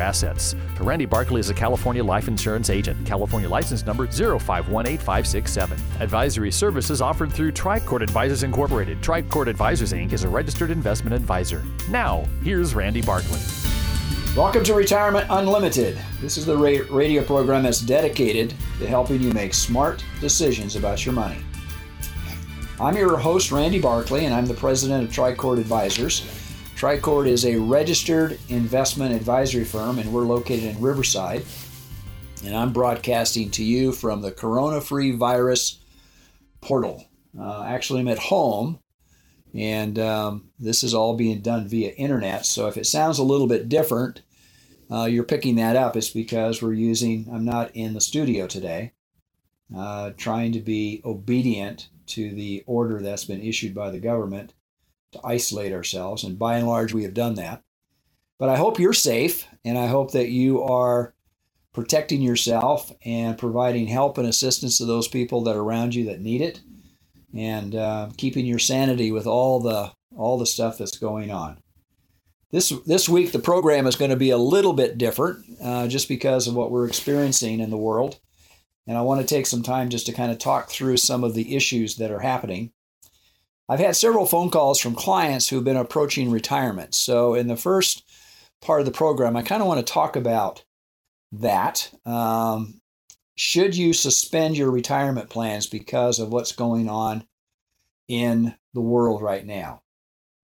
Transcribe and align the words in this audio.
assets. 0.00 0.54
Randy 0.80 1.06
Barkley 1.06 1.40
is 1.40 1.50
a 1.50 1.54
California 1.54 2.02
life 2.04 2.28
insurance 2.28 2.70
agent. 2.70 3.06
California 3.06 3.48
license 3.48 3.86
number 3.86 4.06
0518567. 4.06 6.00
Advisory 6.00 6.50
services 6.50 7.00
offered 7.00 7.32
through 7.32 7.52
Tricord 7.52 8.02
Advisors 8.02 8.42
Incorporated. 8.42 9.00
Tricord 9.00 9.46
Advisors 9.46 9.92
Inc. 9.92 10.12
is 10.12 10.24
a 10.24 10.28
registered 10.28 10.70
investment 10.70 11.14
advisor. 11.14 11.62
Now, 11.88 12.26
here's 12.42 12.74
Randy 12.74 13.02
Barkley. 13.02 13.40
Welcome 14.36 14.64
to 14.64 14.74
Retirement 14.74 15.26
Unlimited. 15.28 15.98
This 16.20 16.38
is 16.38 16.46
the 16.46 16.56
radio 16.56 17.22
program 17.22 17.64
that's 17.64 17.80
dedicated 17.80 18.54
to 18.78 18.86
helping 18.86 19.20
you 19.20 19.30
make 19.32 19.52
smart 19.52 20.02
decisions 20.20 20.74
about 20.74 21.04
your 21.04 21.14
money. 21.14 21.36
I'm 22.80 22.96
your 22.96 23.18
host, 23.18 23.52
Randy 23.52 23.78
Barkley, 23.78 24.24
and 24.24 24.34
I'm 24.34 24.46
the 24.46 24.54
president 24.54 25.04
of 25.04 25.10
Tricord 25.10 25.58
Advisors. 25.58 26.41
Tricord 26.82 27.28
is 27.28 27.46
a 27.46 27.58
registered 27.58 28.40
investment 28.48 29.14
advisory 29.14 29.62
firm, 29.62 30.00
and 30.00 30.12
we're 30.12 30.24
located 30.24 30.64
in 30.64 30.80
Riverside. 30.80 31.44
And 32.44 32.56
I'm 32.56 32.72
broadcasting 32.72 33.52
to 33.52 33.62
you 33.62 33.92
from 33.92 34.20
the 34.20 34.32
Corona 34.32 34.80
Free 34.80 35.12
Virus 35.12 35.78
portal. 36.60 37.06
Uh, 37.38 37.62
actually, 37.62 38.00
I'm 38.00 38.08
at 38.08 38.18
home, 38.18 38.80
and 39.54 39.96
um, 40.00 40.50
this 40.58 40.82
is 40.82 40.92
all 40.92 41.14
being 41.14 41.40
done 41.40 41.68
via 41.68 41.92
internet. 41.92 42.46
So 42.46 42.66
if 42.66 42.76
it 42.76 42.86
sounds 42.88 43.20
a 43.20 43.22
little 43.22 43.46
bit 43.46 43.68
different, 43.68 44.22
uh, 44.90 45.04
you're 45.04 45.22
picking 45.22 45.54
that 45.54 45.76
up. 45.76 45.96
It's 45.96 46.10
because 46.10 46.60
we're 46.60 46.72
using, 46.72 47.28
I'm 47.32 47.44
not 47.44 47.70
in 47.74 47.94
the 47.94 48.00
studio 48.00 48.48
today, 48.48 48.90
uh, 49.72 50.10
trying 50.16 50.50
to 50.50 50.60
be 50.60 51.00
obedient 51.04 51.90
to 52.08 52.34
the 52.34 52.64
order 52.66 53.00
that's 53.00 53.24
been 53.24 53.40
issued 53.40 53.72
by 53.72 53.90
the 53.90 54.00
government 54.00 54.52
to 55.12 55.20
isolate 55.24 55.72
ourselves. 55.72 56.24
And 56.24 56.38
by 56.38 56.56
and 56.56 56.66
large, 56.66 56.92
we 56.92 57.04
have 57.04 57.14
done 57.14 57.34
that. 57.34 57.62
But 58.38 58.48
I 58.48 58.56
hope 58.56 58.78
you're 58.78 58.92
safe, 58.92 59.46
and 59.64 59.78
I 59.78 59.86
hope 59.86 60.12
that 60.12 60.28
you 60.28 60.62
are 60.62 61.14
protecting 61.72 62.20
yourself 62.20 62.92
and 63.04 63.38
providing 63.38 63.86
help 63.86 64.18
and 64.18 64.28
assistance 64.28 64.78
to 64.78 64.84
those 64.84 65.08
people 65.08 65.42
that 65.44 65.56
are 65.56 65.62
around 65.62 65.94
you 65.94 66.04
that 66.06 66.20
need 66.20 66.40
it, 66.40 66.60
and 67.34 67.74
uh, 67.74 68.10
keeping 68.16 68.44
your 68.44 68.58
sanity 68.58 69.12
with 69.12 69.26
all 69.26 69.60
the 69.60 69.92
all 70.16 70.38
the 70.38 70.46
stuff 70.46 70.76
that's 70.76 70.98
going 70.98 71.30
on. 71.30 71.58
This 72.50 72.70
this 72.84 73.08
week 73.08 73.32
the 73.32 73.38
program 73.38 73.86
is 73.86 73.96
going 73.96 74.10
to 74.10 74.16
be 74.16 74.30
a 74.30 74.36
little 74.36 74.74
bit 74.74 74.98
different, 74.98 75.46
uh, 75.62 75.86
just 75.86 76.08
because 76.08 76.46
of 76.46 76.54
what 76.54 76.70
we're 76.70 76.86
experiencing 76.86 77.60
in 77.60 77.70
the 77.70 77.78
world, 77.78 78.18
and 78.86 78.98
I 78.98 79.02
want 79.02 79.20
to 79.20 79.26
take 79.26 79.46
some 79.46 79.62
time 79.62 79.88
just 79.88 80.06
to 80.06 80.12
kind 80.12 80.32
of 80.32 80.38
talk 80.38 80.68
through 80.68 80.98
some 80.98 81.24
of 81.24 81.34
the 81.34 81.54
issues 81.54 81.96
that 81.96 82.10
are 82.10 82.20
happening. 82.20 82.72
I've 83.68 83.80
had 83.80 83.96
several 83.96 84.26
phone 84.26 84.50
calls 84.50 84.80
from 84.80 84.94
clients 84.94 85.48
who've 85.48 85.64
been 85.64 85.76
approaching 85.76 86.30
retirement. 86.30 86.94
So, 86.94 87.34
in 87.34 87.46
the 87.46 87.56
first 87.56 88.04
part 88.60 88.80
of 88.80 88.86
the 88.86 88.92
program, 88.92 89.36
I 89.36 89.42
kind 89.42 89.62
of 89.62 89.68
want 89.68 89.84
to 89.84 89.92
talk 89.92 90.16
about 90.16 90.64
that. 91.32 91.90
Um, 92.04 92.80
should 93.34 93.76
you 93.76 93.92
suspend 93.92 94.56
your 94.56 94.70
retirement 94.70 95.30
plans 95.30 95.66
because 95.66 96.18
of 96.18 96.32
what's 96.32 96.52
going 96.52 96.88
on 96.88 97.24
in 98.08 98.54
the 98.74 98.80
world 98.80 99.22
right 99.22 99.44
now? 99.44 99.82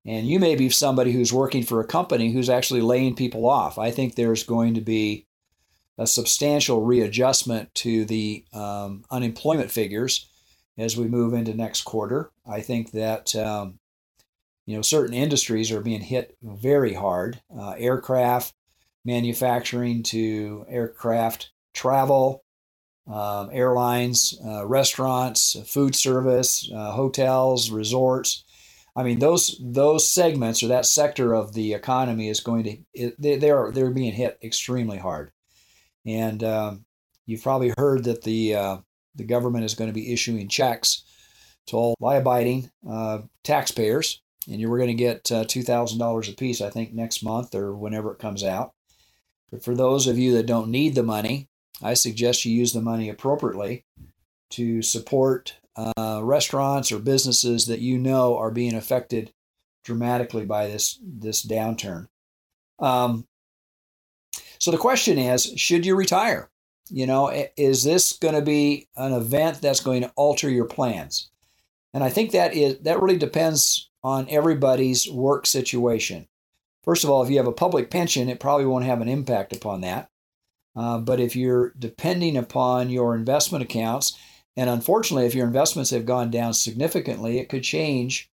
And 0.06 0.26
you 0.26 0.38
may 0.38 0.56
be 0.56 0.70
somebody 0.70 1.12
who's 1.12 1.32
working 1.32 1.64
for 1.64 1.80
a 1.80 1.86
company 1.86 2.32
who's 2.32 2.48
actually 2.48 2.80
laying 2.80 3.14
people 3.14 3.46
off. 3.46 3.78
I 3.78 3.90
think 3.90 4.14
there's 4.14 4.42
going 4.42 4.74
to 4.74 4.80
be 4.80 5.26
a 5.98 6.06
substantial 6.06 6.82
readjustment 6.82 7.74
to 7.74 8.04
the 8.06 8.44
um, 8.54 9.04
unemployment 9.10 9.70
figures 9.70 10.30
as 10.78 10.96
we 10.96 11.08
move 11.08 11.34
into 11.34 11.52
next 11.52 11.82
quarter. 11.82 12.30
I 12.46 12.60
think 12.60 12.92
that 12.92 13.34
um, 13.34 13.78
you 14.64 14.76
know 14.76 14.82
certain 14.82 15.14
industries 15.14 15.72
are 15.72 15.80
being 15.80 16.00
hit 16.00 16.36
very 16.42 16.94
hard. 16.94 17.40
Uh, 17.54 17.74
aircraft 17.76 18.54
manufacturing 19.04 20.02
to 20.02 20.66
aircraft 20.68 21.50
travel, 21.72 22.44
um, 23.06 23.48
airlines, 23.52 24.38
uh, 24.44 24.66
restaurants, 24.66 25.56
food 25.66 25.94
service, 25.94 26.70
uh, 26.74 26.92
hotels, 26.92 27.70
resorts. 27.70 28.44
I 28.94 29.02
mean 29.02 29.18
those 29.18 29.60
those 29.60 30.10
segments 30.10 30.62
or 30.62 30.68
that 30.68 30.86
sector 30.86 31.32
of 31.34 31.54
the 31.54 31.74
economy 31.74 32.28
is 32.28 32.40
going 32.40 32.64
to 32.94 33.12
they, 33.18 33.36
they're 33.36 33.70
they're 33.72 33.90
being 33.90 34.12
hit 34.12 34.38
extremely 34.42 34.98
hard, 34.98 35.32
and 36.04 36.42
um, 36.44 36.84
you've 37.26 37.42
probably 37.42 37.72
heard 37.78 38.04
that 38.04 38.22
the 38.22 38.54
uh, 38.54 38.76
the 39.18 39.24
government 39.24 39.64
is 39.64 39.74
going 39.74 39.90
to 39.90 39.94
be 39.94 40.12
issuing 40.12 40.48
checks 40.48 41.02
to 41.66 41.76
all 41.76 41.94
law-abiding 42.00 42.70
uh, 42.88 43.18
taxpayers, 43.44 44.22
and 44.50 44.60
you 44.60 44.70
were 44.70 44.78
going 44.78 44.88
to 44.88 44.94
get 44.94 45.30
uh, 45.30 45.44
$2,000 45.44 46.32
a 46.32 46.36
piece, 46.36 46.62
I 46.62 46.70
think, 46.70 46.94
next 46.94 47.22
month 47.22 47.54
or 47.54 47.74
whenever 47.74 48.10
it 48.12 48.18
comes 48.18 48.42
out. 48.42 48.72
But 49.50 49.62
for 49.62 49.74
those 49.74 50.06
of 50.06 50.18
you 50.18 50.32
that 50.34 50.46
don't 50.46 50.70
need 50.70 50.94
the 50.94 51.02
money, 51.02 51.48
I 51.82 51.94
suggest 51.94 52.44
you 52.44 52.52
use 52.52 52.72
the 52.72 52.80
money 52.80 53.08
appropriately 53.08 53.84
to 54.50 54.82
support 54.82 55.56
uh, 55.76 56.20
restaurants 56.22 56.90
or 56.90 56.98
businesses 56.98 57.66
that 57.66 57.80
you 57.80 57.98
know 57.98 58.36
are 58.36 58.50
being 58.50 58.74
affected 58.74 59.32
dramatically 59.84 60.44
by 60.44 60.66
this 60.66 60.98
this 61.02 61.46
downturn. 61.46 62.08
Um, 62.78 63.26
so 64.58 64.70
the 64.70 64.76
question 64.76 65.18
is, 65.18 65.52
should 65.56 65.86
you 65.86 65.94
retire? 65.94 66.50
You 66.90 67.06
know, 67.06 67.48
is 67.56 67.84
this 67.84 68.12
going 68.12 68.34
to 68.34 68.42
be 68.42 68.88
an 68.96 69.12
event 69.12 69.60
that's 69.60 69.80
going 69.80 70.02
to 70.02 70.12
alter 70.16 70.48
your 70.48 70.64
plans? 70.64 71.30
And 71.94 72.04
I 72.04 72.10
think 72.10 72.32
that 72.32 72.54
is 72.54 72.78
that 72.80 73.00
really 73.00 73.18
depends 73.18 73.90
on 74.02 74.28
everybody's 74.28 75.10
work 75.10 75.46
situation. 75.46 76.28
First 76.84 77.04
of 77.04 77.10
all, 77.10 77.22
if 77.22 77.30
you 77.30 77.36
have 77.38 77.46
a 77.46 77.52
public 77.52 77.90
pension, 77.90 78.28
it 78.28 78.40
probably 78.40 78.66
won't 78.66 78.84
have 78.84 79.00
an 79.00 79.08
impact 79.08 79.54
upon 79.54 79.80
that. 79.82 80.10
Uh, 80.76 80.98
but 80.98 81.18
if 81.20 81.34
you're 81.34 81.74
depending 81.78 82.36
upon 82.36 82.88
your 82.90 83.14
investment 83.14 83.64
accounts, 83.64 84.16
and 84.56 84.70
unfortunately, 84.70 85.26
if 85.26 85.34
your 85.34 85.46
investments 85.46 85.90
have 85.90 86.06
gone 86.06 86.30
down 86.30 86.54
significantly, 86.54 87.38
it 87.38 87.48
could 87.48 87.62
change 87.62 88.30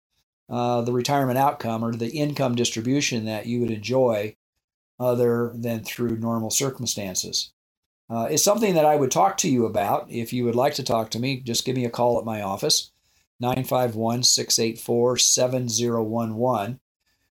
uh, 0.48 0.80
the 0.82 0.92
retirement 0.92 1.38
outcome 1.38 1.84
or 1.84 1.92
the 1.92 2.10
income 2.10 2.54
distribution 2.54 3.24
that 3.26 3.46
you 3.46 3.60
would 3.60 3.70
enjoy 3.70 4.36
other 4.98 5.52
than 5.54 5.82
through 5.82 6.16
normal 6.16 6.50
circumstances 6.50 7.52
uh, 8.12 8.26
is 8.30 8.44
something 8.44 8.74
that 8.74 8.84
I 8.84 8.94
would 8.94 9.10
talk 9.10 9.38
to 9.38 9.48
you 9.48 9.64
about. 9.64 10.10
If 10.10 10.34
you 10.34 10.44
would 10.44 10.54
like 10.54 10.74
to 10.74 10.82
talk 10.82 11.10
to 11.12 11.18
me, 11.18 11.40
just 11.40 11.64
give 11.64 11.76
me 11.76 11.86
a 11.86 11.90
call 11.90 12.18
at 12.18 12.26
my 12.26 12.42
office, 12.42 12.92
951 13.40 14.22
684 14.22 15.16
7011. 15.16 16.78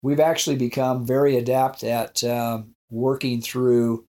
We've 0.02 0.18
actually 0.18 0.56
become 0.56 1.06
very 1.06 1.36
adept 1.36 1.84
at 1.84 2.24
um, 2.24 2.74
working 2.90 3.40
through 3.40 4.06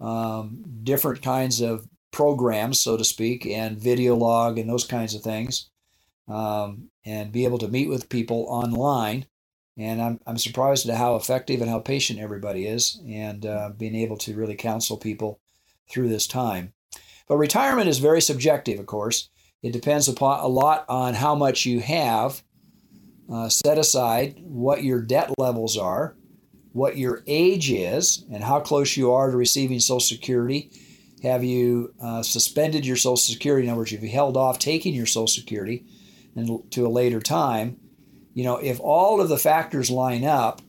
um, 0.00 0.62
different 0.82 1.22
kinds 1.22 1.62
of 1.62 1.88
programs, 2.10 2.78
so 2.80 2.98
to 2.98 3.04
speak, 3.04 3.46
and 3.46 3.80
video 3.80 4.14
log 4.14 4.58
and 4.58 4.68
those 4.68 4.84
kinds 4.84 5.14
of 5.14 5.22
things, 5.22 5.70
um, 6.28 6.90
and 7.06 7.32
be 7.32 7.46
able 7.46 7.58
to 7.58 7.68
meet 7.68 7.88
with 7.88 8.10
people 8.10 8.44
online. 8.50 9.24
And 9.78 10.02
I'm, 10.02 10.20
I'm 10.26 10.36
surprised 10.36 10.86
at 10.90 10.98
how 10.98 11.16
effective 11.16 11.62
and 11.62 11.70
how 11.70 11.78
patient 11.78 12.20
everybody 12.20 12.66
is, 12.66 13.00
and 13.08 13.46
uh, 13.46 13.70
being 13.74 13.94
able 13.94 14.18
to 14.18 14.36
really 14.36 14.56
counsel 14.56 14.98
people 14.98 15.40
through 15.92 16.08
this 16.08 16.26
time. 16.26 16.72
But 17.28 17.36
retirement 17.36 17.88
is 17.88 17.98
very 17.98 18.20
subjective, 18.20 18.80
of 18.80 18.86
course. 18.86 19.28
It 19.62 19.72
depends 19.72 20.08
upon 20.08 20.40
a 20.40 20.48
lot 20.48 20.84
on 20.88 21.14
how 21.14 21.34
much 21.34 21.66
you 21.66 21.80
have 21.80 22.42
uh, 23.32 23.48
set 23.48 23.78
aside, 23.78 24.34
what 24.42 24.82
your 24.82 25.00
debt 25.00 25.30
levels 25.38 25.78
are, 25.78 26.16
what 26.72 26.96
your 26.96 27.22
age 27.26 27.70
is, 27.70 28.24
and 28.32 28.42
how 28.42 28.60
close 28.60 28.96
you 28.96 29.12
are 29.12 29.30
to 29.30 29.36
receiving 29.36 29.78
Social 29.78 30.00
Security. 30.00 30.70
Have 31.22 31.44
you 31.44 31.94
uh, 32.02 32.22
suspended 32.22 32.84
your 32.84 32.96
Social 32.96 33.16
Security? 33.16 33.66
In 33.66 33.70
other 33.70 33.78
words, 33.78 33.92
have 33.92 34.02
you 34.02 34.10
held 34.10 34.36
off 34.36 34.58
taking 34.58 34.94
your 34.94 35.06
Social 35.06 35.28
Security 35.28 35.84
and 36.34 36.70
to 36.72 36.86
a 36.86 36.88
later 36.88 37.20
time? 37.20 37.78
You 38.34 38.44
know, 38.44 38.56
if 38.56 38.80
all 38.80 39.20
of 39.20 39.28
the 39.28 39.38
factors 39.38 39.90
line 39.90 40.24
up, 40.24 40.62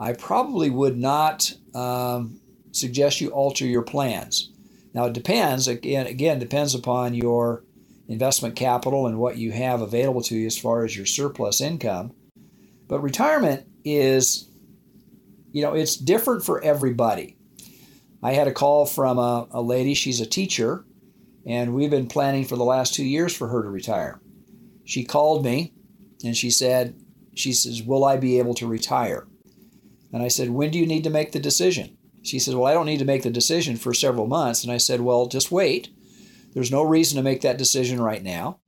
I 0.00 0.14
probably 0.14 0.70
would 0.70 0.96
not 0.96 1.52
um, 1.74 2.40
suggest 2.70 3.20
you 3.20 3.30
alter 3.30 3.66
your 3.66 3.82
plans. 3.82 4.51
Now 4.94 5.06
it 5.06 5.12
depends 5.12 5.68
again 5.68 6.06
again 6.06 6.38
depends 6.38 6.74
upon 6.74 7.14
your 7.14 7.64
investment 8.08 8.56
capital 8.56 9.06
and 9.06 9.18
what 9.18 9.38
you 9.38 9.52
have 9.52 9.80
available 9.80 10.22
to 10.22 10.36
you 10.36 10.46
as 10.46 10.58
far 10.58 10.84
as 10.84 10.96
your 10.96 11.06
surplus 11.06 11.60
income. 11.60 12.12
But 12.88 13.00
retirement 13.00 13.66
is 13.84 14.48
you 15.52 15.62
know 15.62 15.74
it's 15.74 15.96
different 15.96 16.44
for 16.44 16.62
everybody. 16.62 17.36
I 18.22 18.32
had 18.32 18.46
a 18.46 18.52
call 18.52 18.86
from 18.86 19.18
a, 19.18 19.48
a 19.50 19.62
lady, 19.62 19.94
she's 19.94 20.20
a 20.20 20.26
teacher, 20.26 20.84
and 21.44 21.74
we've 21.74 21.90
been 21.90 22.06
planning 22.06 22.44
for 22.44 22.56
the 22.56 22.64
last 22.64 22.94
two 22.94 23.04
years 23.04 23.34
for 23.34 23.48
her 23.48 23.62
to 23.62 23.68
retire. 23.68 24.20
She 24.84 25.04
called 25.04 25.44
me 25.44 25.72
and 26.24 26.36
she 26.36 26.50
said, 26.50 27.00
she 27.34 27.52
says, 27.52 27.82
Will 27.82 28.04
I 28.04 28.16
be 28.16 28.38
able 28.38 28.54
to 28.54 28.66
retire? 28.66 29.26
And 30.12 30.22
I 30.22 30.28
said, 30.28 30.50
When 30.50 30.70
do 30.70 30.78
you 30.78 30.86
need 30.86 31.04
to 31.04 31.10
make 31.10 31.32
the 31.32 31.40
decision? 31.40 31.96
She 32.22 32.38
said, 32.38 32.54
Well, 32.54 32.66
I 32.66 32.74
don't 32.74 32.86
need 32.86 32.98
to 32.98 33.04
make 33.04 33.22
the 33.22 33.30
decision 33.30 33.76
for 33.76 33.92
several 33.92 34.26
months. 34.26 34.62
And 34.62 34.72
I 34.72 34.78
said, 34.78 35.00
Well, 35.00 35.26
just 35.26 35.50
wait. 35.50 35.90
There's 36.54 36.70
no 36.70 36.82
reason 36.82 37.16
to 37.16 37.22
make 37.22 37.40
that 37.42 37.58
decision 37.58 38.00
right 38.00 38.22
now. 38.22 38.60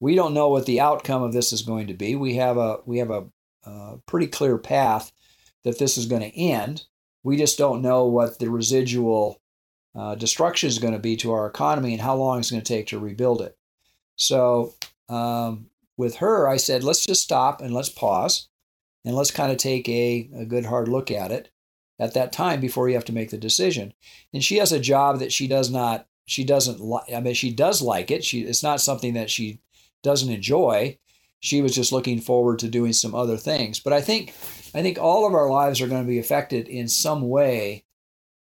We 0.00 0.14
don't 0.14 0.34
know 0.34 0.48
what 0.48 0.66
the 0.66 0.80
outcome 0.80 1.22
of 1.22 1.32
this 1.32 1.52
is 1.52 1.62
going 1.62 1.86
to 1.88 1.94
be. 1.94 2.14
We 2.14 2.34
have 2.34 2.56
a 2.56 2.78
we 2.84 2.98
have 2.98 3.10
a, 3.10 3.26
a 3.64 3.98
pretty 4.06 4.26
clear 4.26 4.58
path 4.58 5.12
that 5.64 5.78
this 5.78 5.98
is 5.98 6.06
going 6.06 6.22
to 6.22 6.38
end. 6.38 6.84
We 7.24 7.36
just 7.36 7.58
don't 7.58 7.82
know 7.82 8.06
what 8.06 8.38
the 8.38 8.50
residual 8.50 9.40
uh, 9.94 10.14
destruction 10.14 10.68
is 10.68 10.78
going 10.78 10.92
to 10.92 11.00
be 11.00 11.16
to 11.16 11.32
our 11.32 11.46
economy 11.46 11.92
and 11.92 12.02
how 12.02 12.14
long 12.14 12.38
it's 12.38 12.50
going 12.50 12.62
to 12.62 12.74
take 12.74 12.86
to 12.88 12.98
rebuild 12.98 13.42
it. 13.42 13.56
So 14.16 14.74
um, 15.08 15.66
with 15.96 16.16
her, 16.16 16.48
I 16.48 16.56
said, 16.56 16.84
let's 16.84 17.04
just 17.04 17.22
stop 17.22 17.60
and 17.60 17.74
let's 17.74 17.88
pause 17.88 18.48
and 19.04 19.16
let's 19.16 19.30
kind 19.30 19.50
of 19.50 19.58
take 19.58 19.88
a, 19.88 20.30
a 20.36 20.44
good 20.44 20.66
hard 20.66 20.88
look 20.88 21.10
at 21.10 21.32
it 21.32 21.50
at 21.98 22.14
that 22.14 22.32
time 22.32 22.60
before 22.60 22.88
you 22.88 22.94
have 22.94 23.04
to 23.06 23.12
make 23.12 23.30
the 23.30 23.38
decision. 23.38 23.92
And 24.32 24.42
she 24.42 24.56
has 24.58 24.72
a 24.72 24.80
job 24.80 25.18
that 25.18 25.32
she 25.32 25.48
does 25.48 25.70
not, 25.70 26.06
she 26.26 26.44
doesn't 26.44 26.80
like, 26.80 27.12
I 27.12 27.20
mean, 27.20 27.34
she 27.34 27.52
does 27.52 27.82
like 27.82 28.10
it. 28.10 28.24
She, 28.24 28.40
it's 28.40 28.62
not 28.62 28.80
something 28.80 29.14
that 29.14 29.30
she 29.30 29.60
doesn't 30.02 30.30
enjoy. 30.30 30.98
She 31.40 31.62
was 31.62 31.74
just 31.74 31.92
looking 31.92 32.20
forward 32.20 32.58
to 32.60 32.68
doing 32.68 32.92
some 32.92 33.14
other 33.14 33.36
things. 33.36 33.80
But 33.80 33.92
I 33.92 34.00
think, 34.00 34.30
I 34.74 34.82
think 34.82 34.98
all 34.98 35.26
of 35.26 35.34
our 35.34 35.48
lives 35.50 35.80
are 35.80 35.88
going 35.88 36.02
to 36.02 36.08
be 36.08 36.18
affected 36.18 36.68
in 36.68 36.88
some 36.88 37.28
way 37.28 37.84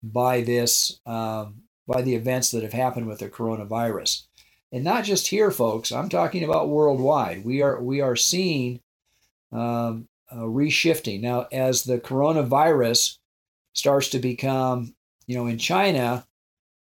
by 0.03 0.42
this, 0.42 1.00
um, 1.06 1.63
by 1.88 2.01
the 2.01 2.15
events 2.15 2.51
that 2.51 2.63
have 2.63 2.74
happened 2.74 3.07
with 3.07 3.19
the 3.19 3.30
coronavirus 3.30 4.24
and 4.71 4.83
not 4.83 5.03
just 5.03 5.27
here, 5.27 5.51
folks. 5.51 5.92
I'm 5.92 6.10
talking 6.10 6.44
about 6.44 6.69
worldwide. 6.69 7.45
We 7.45 7.62
are 7.62 7.81
we 7.81 8.01
are 8.01 8.15
seeing 8.15 8.81
um, 9.51 10.07
reshifting 10.33 11.21
now 11.21 11.48
as 11.51 11.83
the 11.83 12.00
coronavirus 12.00 13.17
starts 13.77 14.09
to 14.09 14.19
become, 14.19 14.95
you 15.27 15.38
know, 15.38 15.45
in 15.45 15.57
China, 15.57 16.25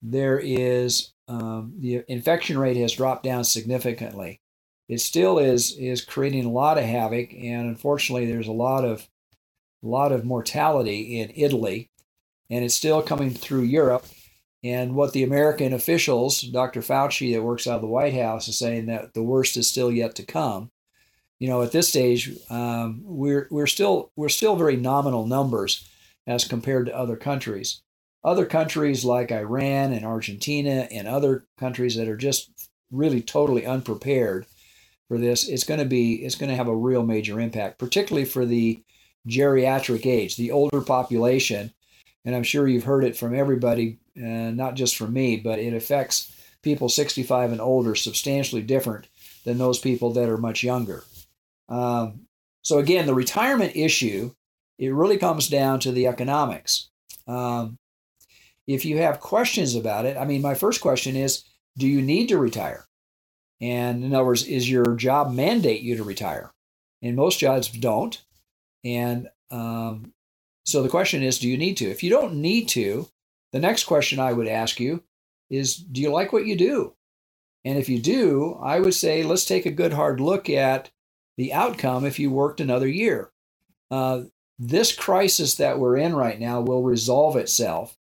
there 0.01 0.39
is 0.39 1.11
um, 1.27 1.73
the 1.79 2.03
infection 2.07 2.57
rate 2.57 2.77
has 2.77 2.93
dropped 2.93 3.23
down 3.23 3.43
significantly. 3.43 4.39
It 4.87 5.01
still 5.01 5.39
is 5.39 5.75
is 5.77 6.05
creating 6.05 6.45
a 6.45 6.51
lot 6.51 6.77
of 6.77 6.83
havoc, 6.83 7.33
and 7.33 7.67
unfortunately, 7.67 8.27
there's 8.27 8.47
a 8.47 8.53
lot 8.53 8.85
of 8.85 9.07
a 9.83 9.87
lot 9.87 10.11
of 10.11 10.25
mortality 10.25 11.19
in 11.19 11.33
Italy, 11.35 11.89
and 12.49 12.63
it's 12.63 12.75
still 12.75 13.01
coming 13.01 13.31
through 13.31 13.63
Europe. 13.63 14.05
And 14.63 14.95
what 14.95 15.13
the 15.13 15.23
American 15.23 15.73
officials, 15.73 16.41
Dr. 16.41 16.81
Fauci, 16.81 17.33
that 17.33 17.43
works 17.43 17.67
out 17.67 17.75
of 17.75 17.81
the 17.81 17.87
White 17.87 18.15
House, 18.15 18.47
is 18.47 18.57
saying 18.57 18.87
that 18.87 19.13
the 19.13 19.21
worst 19.21 19.57
is 19.57 19.67
still 19.67 19.91
yet 19.91 20.15
to 20.15 20.23
come. 20.23 20.71
You 21.37 21.49
know, 21.49 21.61
at 21.61 21.71
this 21.71 21.89
stage, 21.89 22.31
um, 22.49 23.01
we're 23.03 23.47
we're 23.51 23.67
still 23.67 24.11
we're 24.15 24.29
still 24.29 24.55
very 24.55 24.75
nominal 24.75 25.27
numbers 25.27 25.89
as 26.27 26.45
compared 26.45 26.87
to 26.87 26.97
other 26.97 27.15
countries. 27.15 27.81
Other 28.23 28.45
countries 28.45 29.05
like 29.05 29.31
Iran 29.31 29.93
and 29.93 30.05
Argentina 30.05 30.87
and 30.91 31.07
other 31.07 31.45
countries 31.59 31.95
that 31.95 32.07
are 32.07 32.17
just 32.17 32.69
really 32.91 33.21
totally 33.21 33.65
unprepared 33.65 34.45
for 35.07 35.19
this, 35.19 35.47
it's 35.47 35.63
going 35.63 35.79
to 35.79 35.85
be 35.85 36.15
it's 36.25 36.35
going 36.35 36.49
to 36.49 36.55
have 36.55 36.67
a 36.67 36.75
real 36.75 37.05
major 37.05 37.39
impact, 37.39 37.77
particularly 37.77 38.25
for 38.25 38.45
the 38.45 38.81
geriatric 39.27 40.05
age, 40.05 40.35
the 40.35 40.51
older 40.51 40.81
population. 40.81 41.71
And 42.23 42.35
I'm 42.35 42.43
sure 42.43 42.67
you've 42.67 42.83
heard 42.85 43.03
it 43.03 43.15
from 43.15 43.35
everybody 43.35 43.99
uh, 44.17 44.51
not 44.51 44.75
just 44.75 44.95
from 44.95 45.13
me, 45.13 45.37
but 45.37 45.59
it 45.59 45.73
affects 45.73 46.31
people 46.61 46.89
65 46.89 47.51
and 47.51 47.61
older 47.61 47.93
substantially 47.95 48.63
different 48.63 49.07
than 49.43 49.57
those 49.57 49.79
people 49.79 50.13
that 50.13 50.29
are 50.29 50.37
much 50.37 50.63
younger. 50.63 51.03
Um, 51.69 52.21
so 52.61 52.79
again, 52.79 53.05
the 53.05 53.13
retirement 53.13 53.75
issue, 53.75 54.33
it 54.77 54.93
really 54.93 55.17
comes 55.17 55.47
down 55.47 55.79
to 55.81 55.91
the 55.91 56.07
economics. 56.07 56.89
Um, 57.27 57.77
if 58.67 58.85
you 58.85 58.97
have 58.97 59.19
questions 59.19 59.75
about 59.75 60.05
it, 60.05 60.17
I 60.17 60.25
mean, 60.25 60.41
my 60.41 60.55
first 60.55 60.81
question 60.81 61.15
is, 61.15 61.43
do 61.77 61.87
you 61.87 62.01
need 62.01 62.27
to 62.29 62.37
retire? 62.37 62.85
And 63.61 64.03
in 64.03 64.13
other 64.13 64.25
words, 64.25 64.45
is 64.45 64.69
your 64.69 64.95
job 64.95 65.33
mandate 65.33 65.81
you 65.81 65.95
to 65.97 66.03
retire? 66.03 66.51
And 67.01 67.15
most 67.15 67.39
jobs 67.39 67.69
don't. 67.69 68.21
And 68.83 69.29
um, 69.51 70.13
so 70.65 70.81
the 70.81 70.89
question 70.89 71.23
is, 71.23 71.39
do 71.39 71.47
you 71.47 71.57
need 71.57 71.77
to? 71.77 71.89
If 71.89 72.03
you 72.03 72.09
don't 72.09 72.35
need 72.35 72.67
to, 72.69 73.07
the 73.51 73.59
next 73.59 73.85
question 73.85 74.19
I 74.19 74.33
would 74.33 74.47
ask 74.47 74.79
you 74.79 75.03
is 75.49 75.77
Do 75.77 76.01
you 76.01 76.11
like 76.11 76.33
what 76.33 76.45
you 76.45 76.57
do? 76.57 76.95
And 77.63 77.77
if 77.77 77.89
you 77.89 77.99
do, 77.99 78.59
I 78.61 78.79
would 78.79 78.93
say 78.93 79.23
let's 79.23 79.45
take 79.45 79.65
a 79.65 79.71
good 79.71 79.93
hard 79.93 80.19
look 80.19 80.49
at 80.49 80.91
the 81.37 81.53
outcome 81.53 82.05
if 82.05 82.19
you 82.19 82.29
worked 82.29 82.61
another 82.61 82.87
year. 82.87 83.31
Uh, 83.89 84.23
this 84.57 84.95
crisis 84.95 85.55
that 85.55 85.79
we're 85.79 85.97
in 85.97 86.15
right 86.15 86.39
now 86.39 86.61
will 86.61 86.83
resolve 86.83 87.35
itself. 87.35 87.97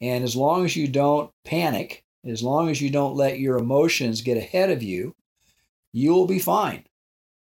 And 0.00 0.24
as 0.24 0.34
long 0.34 0.64
as 0.64 0.76
you 0.76 0.88
don't 0.88 1.30
panic, 1.44 2.04
as 2.24 2.42
long 2.42 2.70
as 2.70 2.80
you 2.80 2.90
don't 2.90 3.16
let 3.16 3.38
your 3.38 3.58
emotions 3.58 4.22
get 4.22 4.36
ahead 4.36 4.70
of 4.70 4.82
you, 4.82 5.14
you'll 5.92 6.26
be 6.26 6.38
fine. 6.38 6.84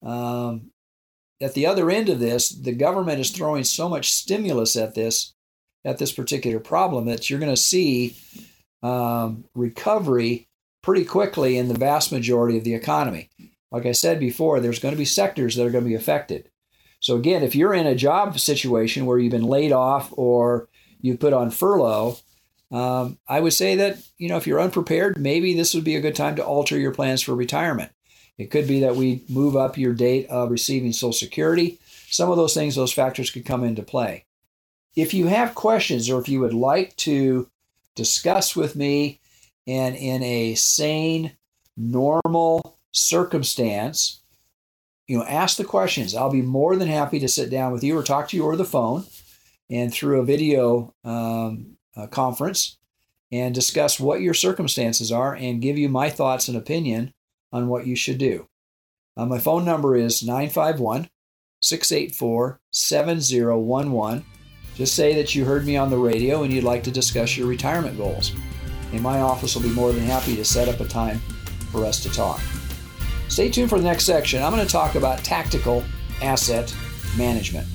Um, 0.04 0.72
at 1.42 1.54
the 1.54 1.66
other 1.66 1.90
end 1.90 2.10
of 2.10 2.20
this, 2.20 2.50
the 2.50 2.74
government 2.74 3.20
is 3.20 3.32
throwing 3.32 3.64
so 3.64 3.90
much 3.90 4.12
stimulus 4.12 4.76
at 4.76 4.96
this 4.96 5.34
at 5.86 6.00
this 6.00 6.12
particular 6.12 6.60
problem 6.60 7.06
that 7.06 7.30
you're 7.30 7.40
going 7.40 7.54
to 7.54 7.56
see 7.56 8.18
um, 8.84 9.46
recovery 9.56 10.48
pretty 10.82 11.06
quickly 11.06 11.58
in 11.58 11.70
the 11.70 11.78
vast 11.78 12.12
majority 12.12 12.58
of 12.58 12.64
the 12.64 12.74
economy. 12.74 13.30
Like 13.72 13.86
I 13.86 13.94
said 13.94 14.20
before, 14.20 14.60
there's 14.60 14.80
going 14.80 14.94
to 14.94 14.98
be 14.98 15.06
sectors 15.06 15.56
that 15.56 15.66
are 15.66 15.70
going 15.70 15.84
to 15.84 15.90
be 15.90 15.96
affected. 15.96 16.50
So, 17.00 17.16
again, 17.16 17.44
if 17.44 17.56
you're 17.56 17.74
in 17.74 17.88
a 17.88 17.96
job 17.96 18.40
situation 18.40 19.06
where 19.06 19.20
you've 19.20 19.32
been 19.32 19.44
laid 19.44 19.72
off 19.72 20.12
or 20.18 20.68
you 21.02 21.18
put 21.18 21.34
on 21.34 21.52
furlough, 21.52 22.18
um, 22.72 23.18
I 23.28 23.40
would 23.40 23.54
say 23.54 23.76
that, 23.76 23.98
you 24.18 24.30
know, 24.30 24.38
if 24.38 24.48
you're 24.48 24.60
unprepared, 24.60 25.18
maybe 25.18 25.54
this 25.54 25.74
would 25.74 25.84
be 25.84 25.96
a 25.96 26.02
good 26.02 26.16
time 26.16 26.36
to 26.36 26.46
alter 26.46 26.78
your 26.78 26.94
plans 26.94 27.22
for 27.22 27.36
retirement. 27.36 27.92
It 28.38 28.52
could 28.52 28.68
be 28.68 28.82
that 28.82 28.96
we 28.96 29.24
move 29.30 29.56
up 29.56 29.78
your 29.78 29.94
date 29.94 30.28
of 30.28 30.52
receiving 30.52 30.92
Social 30.92 31.14
Security. 31.14 31.80
Some 32.10 32.30
of 32.30 32.38
those 32.38 32.54
things, 32.54 32.76
those 32.76 32.94
factors 32.94 33.32
could 33.32 33.46
come 33.46 33.64
into 33.64 33.84
play. 33.84 34.26
If 34.96 35.14
you 35.14 35.28
have 35.28 35.56
questions 35.56 36.10
or 36.10 36.20
if 36.20 36.28
you 36.28 36.40
would 36.42 36.54
like 36.54 36.96
to 36.98 37.50
discuss 37.96 38.56
with 38.56 38.76
me 38.76 39.20
and 39.66 39.96
in 39.96 40.24
a 40.24 40.56
sane, 40.56 41.34
normal 41.76 42.78
circumstance, 42.92 44.22
you 45.08 45.18
know, 45.18 45.24
ask 45.24 45.58
the 45.58 45.64
questions. 45.64 46.14
I'll 46.14 46.32
be 46.32 46.42
more 46.42 46.76
than 46.76 46.88
happy 46.88 47.20
to 47.20 47.28
sit 47.28 47.50
down 47.50 47.72
with 47.72 47.84
you 47.84 47.98
or 47.98 48.04
talk 48.04 48.28
to 48.30 48.38
you 48.38 48.44
over 48.44 48.56
the 48.56 48.66
phone 48.66 49.06
and 49.70 49.94
through 49.94 50.20
a 50.20 50.26
video 50.26 50.94
um, 51.04 51.78
conference 52.12 52.78
and 53.32 53.54
discuss 53.54 54.00
what 54.00 54.22
your 54.22 54.34
circumstances 54.34 55.12
are 55.12 55.36
and 55.36 55.62
give 55.62 55.78
you 55.78 55.90
my 55.90 56.10
thoughts 56.10 56.48
and 56.48 56.58
opinion 56.58 57.14
on 57.52 57.68
what 57.68 57.88
you 57.88 57.96
should 57.96 58.18
do. 58.18 58.48
Uh, 59.16 59.26
my 59.26 59.40
phone 59.40 59.66
number 59.66 59.96
is 59.96 60.24
951 60.24 61.10
684 61.62 62.60
7011. 62.72 64.26
Just 64.76 64.96
say 64.96 65.16
that 65.16 65.34
you 65.34 65.44
heard 65.44 65.66
me 65.66 65.76
on 65.76 65.90
the 65.90 65.98
radio 65.98 66.44
and 66.44 66.54
you'd 66.54 66.64
like 66.64 66.84
to 66.84 66.92
discuss 66.92 67.36
your 67.36 67.48
retirement 67.48 67.98
goals. 67.98 68.32
And 68.94 69.02
my 69.02 69.20
office 69.20 69.56
will 69.56 69.64
be 69.64 69.70
more 69.70 69.92
than 69.92 70.04
happy 70.04 70.36
to 70.36 70.46
set 70.46 70.70
up 70.70 70.80
a 70.80 70.86
time 70.86 71.20
for 71.72 71.84
us 71.84 72.02
to 72.04 72.10
talk. 72.10 72.40
Stay 73.38 73.52
tuned 73.52 73.70
for 73.70 73.78
the 73.78 73.84
next 73.84 74.04
section. 74.04 74.42
I'm 74.42 74.52
going 74.52 74.66
to 74.66 74.72
talk 74.72 74.96
about 74.96 75.20
tactical 75.20 75.84
asset 76.24 76.76
management. 77.20 77.68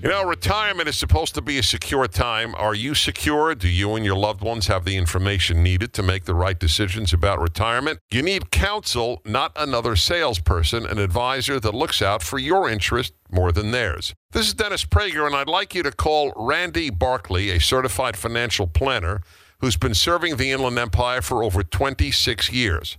You 0.00 0.10
know, 0.10 0.22
retirement 0.22 0.88
is 0.88 0.96
supposed 0.96 1.34
to 1.34 1.42
be 1.42 1.58
a 1.58 1.62
secure 1.64 2.06
time. 2.06 2.54
Are 2.54 2.72
you 2.72 2.94
secure? 2.94 3.56
Do 3.56 3.66
you 3.66 3.96
and 3.96 4.04
your 4.04 4.14
loved 4.14 4.42
ones 4.42 4.68
have 4.68 4.84
the 4.84 4.96
information 4.96 5.60
needed 5.60 5.92
to 5.94 6.04
make 6.04 6.24
the 6.24 6.36
right 6.36 6.56
decisions 6.56 7.12
about 7.12 7.40
retirement? 7.40 7.98
You 8.12 8.22
need 8.22 8.52
counsel, 8.52 9.22
not 9.24 9.50
another 9.56 9.96
salesperson, 9.96 10.86
an 10.86 10.98
advisor 10.98 11.58
that 11.58 11.74
looks 11.74 12.00
out 12.00 12.22
for 12.22 12.38
your 12.38 12.70
interest 12.70 13.12
more 13.28 13.50
than 13.50 13.72
theirs. 13.72 14.14
This 14.30 14.46
is 14.46 14.54
Dennis 14.54 14.84
Prager, 14.84 15.26
and 15.26 15.34
I'd 15.34 15.48
like 15.48 15.74
you 15.74 15.82
to 15.82 15.90
call 15.90 16.32
Randy 16.36 16.90
Barkley, 16.90 17.50
a 17.50 17.58
certified 17.58 18.16
financial 18.16 18.68
planner 18.68 19.20
who's 19.58 19.76
been 19.76 19.94
serving 19.94 20.36
the 20.36 20.52
Inland 20.52 20.78
Empire 20.78 21.22
for 21.22 21.42
over 21.42 21.64
26 21.64 22.52
years. 22.52 22.98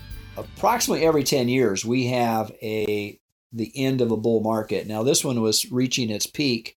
approximately 0.37 1.05
every 1.05 1.23
10 1.23 1.49
years 1.49 1.85
we 1.85 2.07
have 2.07 2.51
a 2.61 3.19
the 3.53 3.71
end 3.75 3.99
of 3.99 4.11
a 4.11 4.17
bull 4.17 4.41
market. 4.41 4.87
Now 4.87 5.03
this 5.03 5.25
one 5.25 5.41
was 5.41 5.69
reaching 5.71 6.09
its 6.09 6.25
peak 6.25 6.77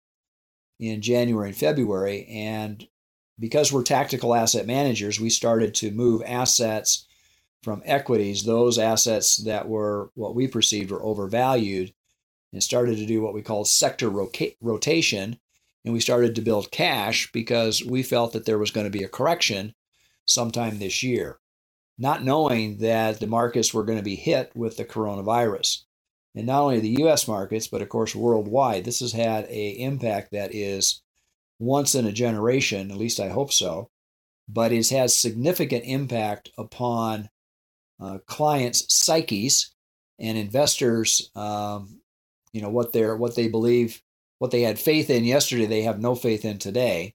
in 0.80 1.02
January 1.02 1.50
and 1.50 1.58
February 1.58 2.26
and 2.28 2.86
because 3.40 3.72
we're 3.72 3.84
tactical 3.84 4.36
asset 4.36 4.68
managers, 4.68 5.20
we 5.20 5.30
started 5.30 5.74
to 5.76 5.92
move 5.92 6.22
assets 6.26 7.08
from 7.64 7.82
equities, 7.86 8.44
those 8.44 8.78
assets 8.78 9.38
that 9.38 9.68
were 9.68 10.12
what 10.16 10.36
we 10.36 10.48
perceived 10.48 10.92
were 10.92 11.04
overvalued, 11.04 11.94
and 12.52 12.62
started 12.62 12.98
to 12.98 13.06
do 13.06 13.22
what 13.22 13.34
we 13.34 13.42
call 13.42 13.66
sector 13.66 14.10
roca- 14.10 14.52
rotation 14.62 15.40
and 15.86 15.94
we 15.94 16.00
started 16.00 16.36
to 16.36 16.42
build 16.42 16.72
cash 16.72 17.32
because 17.32 17.84
we 17.84 18.04
felt 18.04 18.34
that 18.34 18.46
there 18.46 18.58
was 18.58 18.72
going 18.72 18.86
to 18.86 18.98
be 18.98 19.04
a 19.04 19.10
correction 19.10 19.74
sometime 20.26 20.80
this 20.80 21.04
year, 21.04 21.40
not 21.98 22.24
knowing 22.24 22.78
that 22.78 23.20
the 23.20 23.28
markets 23.28 23.74
were 23.74 23.84
going 23.84 23.98
to 23.98 24.04
be 24.04 24.16
hit 24.16 24.52
with 24.56 24.78
the 24.78 24.86
coronavirus. 24.86 25.84
And 26.36 26.48
not 26.48 26.62
only 26.62 26.80
the 26.80 27.04
US 27.04 27.28
markets, 27.28 27.68
but 27.68 27.82
of 27.82 27.90
course 27.90 28.16
worldwide, 28.16 28.86
this 28.86 29.00
has 29.02 29.12
had 29.12 29.46
a 29.46 29.70
impact 29.80 30.32
that 30.32 30.54
is 30.54 31.02
once 31.60 31.96
in 31.96 32.06
a 32.06 32.12
generation, 32.12 32.92
at 32.92 32.98
least 32.98 33.20
I 33.20 33.30
hope 33.30 33.54
so, 33.54 33.90
but 34.50 34.72
it 34.72 34.90
has 34.90 35.16
significant 35.16 35.86
impact 35.86 36.50
upon 36.58 37.30
uh, 38.02 38.18
clients' 38.26 38.86
psyches 38.94 39.72
and 40.20 40.38
investors, 40.38 41.30
um, 41.36 42.02
you 42.52 42.62
know, 42.62 42.70
what 42.70 42.94
they're 42.94 43.16
what 43.16 43.36
they 43.36 43.48
believe 43.48 44.02
what 44.40 44.52
they 44.52 44.62
had 44.62 44.78
faith 44.78 45.10
in 45.10 45.24
yesterday, 45.24 45.66
they 45.66 45.84
have 45.84 46.02
no 46.02 46.16
faith 46.16 46.44
in 46.44 46.58
today. 46.58 47.14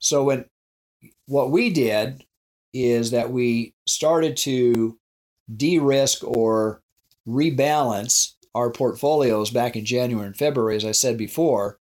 So 0.00 0.24
when 0.24 0.46
what 1.26 1.50
we 1.50 1.70
did 1.70 2.24
is 2.74 3.12
that 3.12 3.30
we 3.30 3.72
started 3.86 4.36
to 4.36 4.98
de-risk 5.56 6.22
or 6.24 6.82
rebalance 7.26 8.32
our 8.54 8.70
portfolios 8.70 9.50
back 9.50 9.76
in 9.76 9.84
January 9.84 10.26
and 10.26 10.36
February, 10.36 10.76
as 10.76 10.84
I 10.84 10.92
said 10.92 11.16
before. 11.16 11.78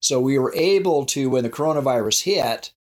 So 0.00 0.20
we 0.20 0.38
were 0.38 0.54
able 0.54 1.04
to, 1.06 1.28
when 1.28 1.42
the 1.42 1.50
coronavirus 1.50 2.22
hit, 2.22 2.72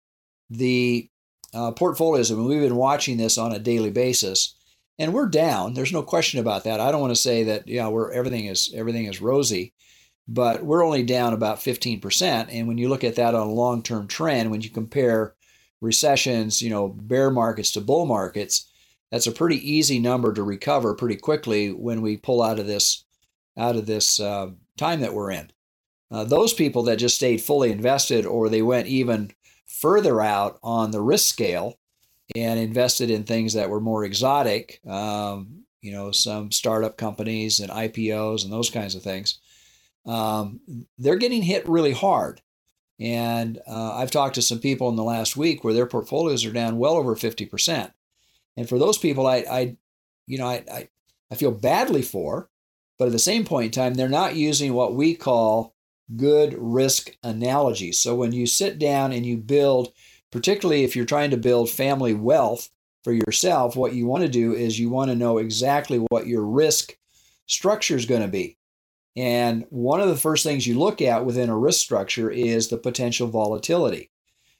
the 0.50 1.09
uh, 1.54 1.71
portfolios. 1.73 2.30
I 2.30 2.35
mean, 2.35 2.47
we've 2.47 2.61
been 2.61 2.76
watching 2.76 3.16
this 3.16 3.38
on 3.38 3.52
a 3.52 3.59
daily 3.59 3.90
basis, 3.90 4.54
and 4.99 5.12
we're 5.12 5.28
down. 5.28 5.75
There's 5.75 5.92
no 5.92 6.02
question 6.02 6.40
about 6.40 6.64
that. 6.64 6.80
I 6.80 6.90
don't 6.90 7.00
want 7.00 7.14
to 7.14 7.21
say 7.21 7.44
that 7.44 7.68
yeah, 7.68 7.88
we're 7.88 8.12
everything 8.12 8.47
is 8.47 8.73
everything 8.75 9.06
is 9.06 9.21
rosy, 9.21 9.73
but 10.26 10.64
we're 10.64 10.85
only 10.85 11.02
down 11.02 11.33
about 11.33 11.59
15%. 11.59 12.49
And 12.50 12.68
when 12.68 12.78
you 12.78 12.88
look 12.88 13.04
at 13.04 13.16
that 13.16 13.35
on 13.35 13.47
a 13.47 13.52
long 13.52 13.83
term 13.83 14.09
trend, 14.09 14.50
when 14.50 14.61
you 14.61 14.71
compare 14.71 15.35
recessions, 15.85 16.61
you 16.61 16.71
know, 16.71 16.88
bear 16.88 17.31
markets 17.31 17.71
to 17.73 17.81
bull 17.81 18.07
markets, 18.07 18.71
that's 19.11 19.26
a 19.26 19.33
pretty 19.33 19.59
easy 19.71 19.99
number 19.99 20.33
to 20.33 20.43
recover 20.43 20.95
pretty 20.95 21.17
quickly 21.17 21.73
when 21.73 22.03
we 22.03 22.17
pull 22.17 22.43
out 22.43 22.59
of 22.59 22.67
this 22.67 23.05
out 23.57 23.76
of 23.76 23.87
this 23.87 24.19
uh, 24.19 24.50
time 24.76 25.00
that 25.00 25.14
we're 25.14 25.31
in. 25.31 25.53
Uh, 26.11 26.25
those 26.25 26.53
people 26.53 26.83
that 26.83 26.97
just 26.97 27.14
stayed 27.14 27.41
fully 27.41 27.71
invested 27.71 28.26
or 28.26 28.49
they 28.49 28.62
went 28.62 28.88
even 28.88 29.31
further 29.67 30.21
out 30.21 30.59
on 30.62 30.91
the 30.91 31.00
risk 31.00 31.33
scale 31.33 31.79
and 32.35 32.59
invested 32.59 33.11
in 33.11 33.23
things 33.23 33.55
that 33.55 33.71
were 33.71 33.81
more 33.81 34.05
exotic, 34.05 34.81
um, 34.88 35.64
you 35.81 35.93
know, 35.93 36.11
some 36.11 36.50
startup 36.50 36.97
companies 36.97 37.61
and 37.61 37.71
IPOs 37.71 38.43
and 38.43 38.53
those 38.53 38.71
kinds 38.71 38.97
of 38.97 39.03
things 39.03 39.38
um, 40.07 40.61
they're 40.99 41.17
getting 41.17 41.43
hit 41.43 41.69
really 41.69 41.93
hard. 41.93 42.41
And 43.00 43.58
uh, 43.66 43.94
I've 43.94 44.10
talked 44.10 44.36
to 44.36 44.42
some 44.42 44.60
people 44.60 44.88
in 44.88 44.96
the 44.96 45.02
last 45.02 45.36
week 45.36 45.64
where 45.64 45.74
their 45.74 45.86
portfolios 45.86 46.44
are 46.44 46.52
down 46.52 46.78
well 46.78 46.94
over 46.94 47.16
50%. 47.16 47.92
And 48.56 48.68
for 48.68 48.78
those 48.78 48.98
people, 48.98 49.26
I, 49.26 49.44
I 49.50 49.76
you 50.26 50.38
know, 50.38 50.46
I, 50.46 50.64
I, 50.72 50.88
I 51.30 51.34
feel 51.34 51.50
badly 51.50 52.02
for, 52.02 52.48
but 52.98 53.06
at 53.06 53.12
the 53.12 53.18
same 53.18 53.44
point 53.44 53.66
in 53.66 53.70
time, 53.72 53.94
they're 53.94 54.08
not 54.08 54.36
using 54.36 54.74
what 54.74 54.94
we 54.94 55.14
call 55.14 55.74
good 56.16 56.54
risk 56.56 57.16
analogies. 57.22 57.98
So 57.98 58.14
when 58.14 58.32
you 58.32 58.46
sit 58.46 58.78
down 58.78 59.12
and 59.12 59.24
you 59.26 59.36
build, 59.36 59.92
particularly 60.30 60.84
if 60.84 60.94
you're 60.94 61.04
trying 61.04 61.30
to 61.30 61.36
build 61.36 61.70
family 61.70 62.14
wealth 62.14 62.70
for 63.02 63.12
yourself, 63.12 63.74
what 63.76 63.94
you 63.94 64.06
want 64.06 64.22
to 64.22 64.28
do 64.28 64.52
is 64.52 64.78
you 64.78 64.90
want 64.90 65.10
to 65.10 65.16
know 65.16 65.38
exactly 65.38 65.98
what 65.98 66.26
your 66.26 66.44
risk 66.44 66.96
structure 67.46 67.96
is 67.96 68.06
going 68.06 68.22
to 68.22 68.28
be. 68.28 68.56
And 69.16 69.64
one 69.71 70.00
of 70.00 70.09
the 70.09 70.16
first 70.16 70.42
things 70.44 70.66
you 70.66 70.78
look 70.78 71.00
at 71.00 71.25
within 71.25 71.49
a 71.49 71.56
risk 71.56 71.80
structure 71.80 72.30
is 72.30 72.68
the 72.68 72.76
potential 72.76 73.28
volatility. 73.28 74.11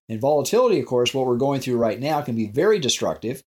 And 0.08 0.20
volatility, 0.20 0.78
of 0.78 0.87
course, 0.87 1.12
what 1.12 1.26
we're 1.26 1.37
going 1.37 1.61
through 1.61 1.76
right 1.76 1.99
now 1.99 2.20
can 2.20 2.37
be 2.37 2.46
very 2.46 2.78
destructive 2.78 3.42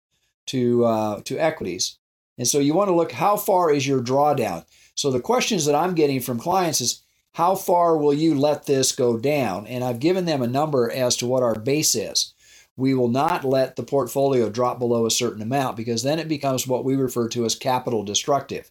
to 0.47 0.85
uh, 0.85 1.21
to 1.23 1.39
equities. 1.39 1.99
And 2.39 2.47
so 2.47 2.59
you 2.59 2.75
want 2.75 2.89
to 2.89 2.95
look 2.95 3.13
how 3.13 3.37
far 3.37 3.73
is 3.73 3.87
your 3.87 4.03
drawdown. 4.03 4.65
So 4.95 5.11
the 5.11 5.21
questions 5.21 5.65
that 5.67 5.75
I'm 5.75 5.95
getting 5.95 6.21
from 6.21 6.39
clients 6.39 6.81
is 6.81 7.03
how 7.35 7.55
far 7.55 7.97
will 7.97 8.13
you 8.13 8.35
let 8.35 8.67
this 8.67 8.93
go 8.93 9.17
down? 9.17 9.67
And 9.67 9.83
I've 9.83 10.01
given 10.01 10.27
them 10.27 10.43
a 10.43 10.47
number 10.47 10.91
as 10.91 11.17
to 11.17 11.27
what 11.27 11.43
our 11.43 11.59
base 11.59 11.95
is. 11.95 12.35
We 12.77 12.95
will 12.95 13.09
not 13.09 13.45
let 13.45 13.77
the 13.77 13.83
portfolio 13.83 14.51
drop 14.51 14.79
below 14.79 15.07
a 15.07 15.11
certain 15.11 15.43
amount 15.43 15.77
because 15.77 16.03
then 16.03 16.19
it 16.19 16.29
becomes 16.29 16.67
what 16.67 16.85
we 16.85 16.97
refer 16.97 17.29
to 17.29 17.45
as 17.45 17.55
capital 17.55 18.03
destructive 18.03 18.71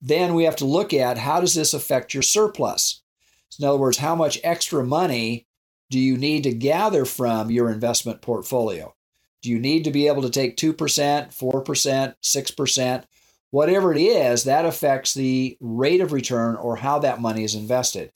then 0.00 0.34
we 0.34 0.44
have 0.44 0.56
to 0.56 0.64
look 0.64 0.94
at 0.94 1.18
how 1.18 1.40
does 1.40 1.54
this 1.54 1.74
affect 1.74 2.14
your 2.14 2.22
surplus? 2.22 3.02
So 3.50 3.64
In 3.64 3.68
other 3.68 3.78
words, 3.78 3.98
how 3.98 4.14
much 4.14 4.40
extra 4.42 4.84
money 4.84 5.46
do 5.90 5.98
you 5.98 6.16
need 6.16 6.44
to 6.44 6.52
gather 6.52 7.04
from 7.04 7.50
your 7.50 7.70
investment 7.70 8.22
portfolio? 8.22 8.94
Do 9.42 9.50
you 9.50 9.58
need 9.58 9.84
to 9.84 9.90
be 9.90 10.06
able 10.06 10.22
to 10.22 10.30
take 10.30 10.56
2%, 10.56 10.76
4%, 10.76 12.14
6%? 12.22 13.04
Whatever 13.50 13.92
it 13.92 14.00
is, 14.00 14.44
that 14.44 14.64
affects 14.64 15.12
the 15.12 15.56
rate 15.60 16.00
of 16.00 16.12
return 16.12 16.54
or 16.56 16.76
how 16.76 17.00
that 17.00 17.20
money 17.20 17.42
is 17.42 17.54
invested. 17.54 18.12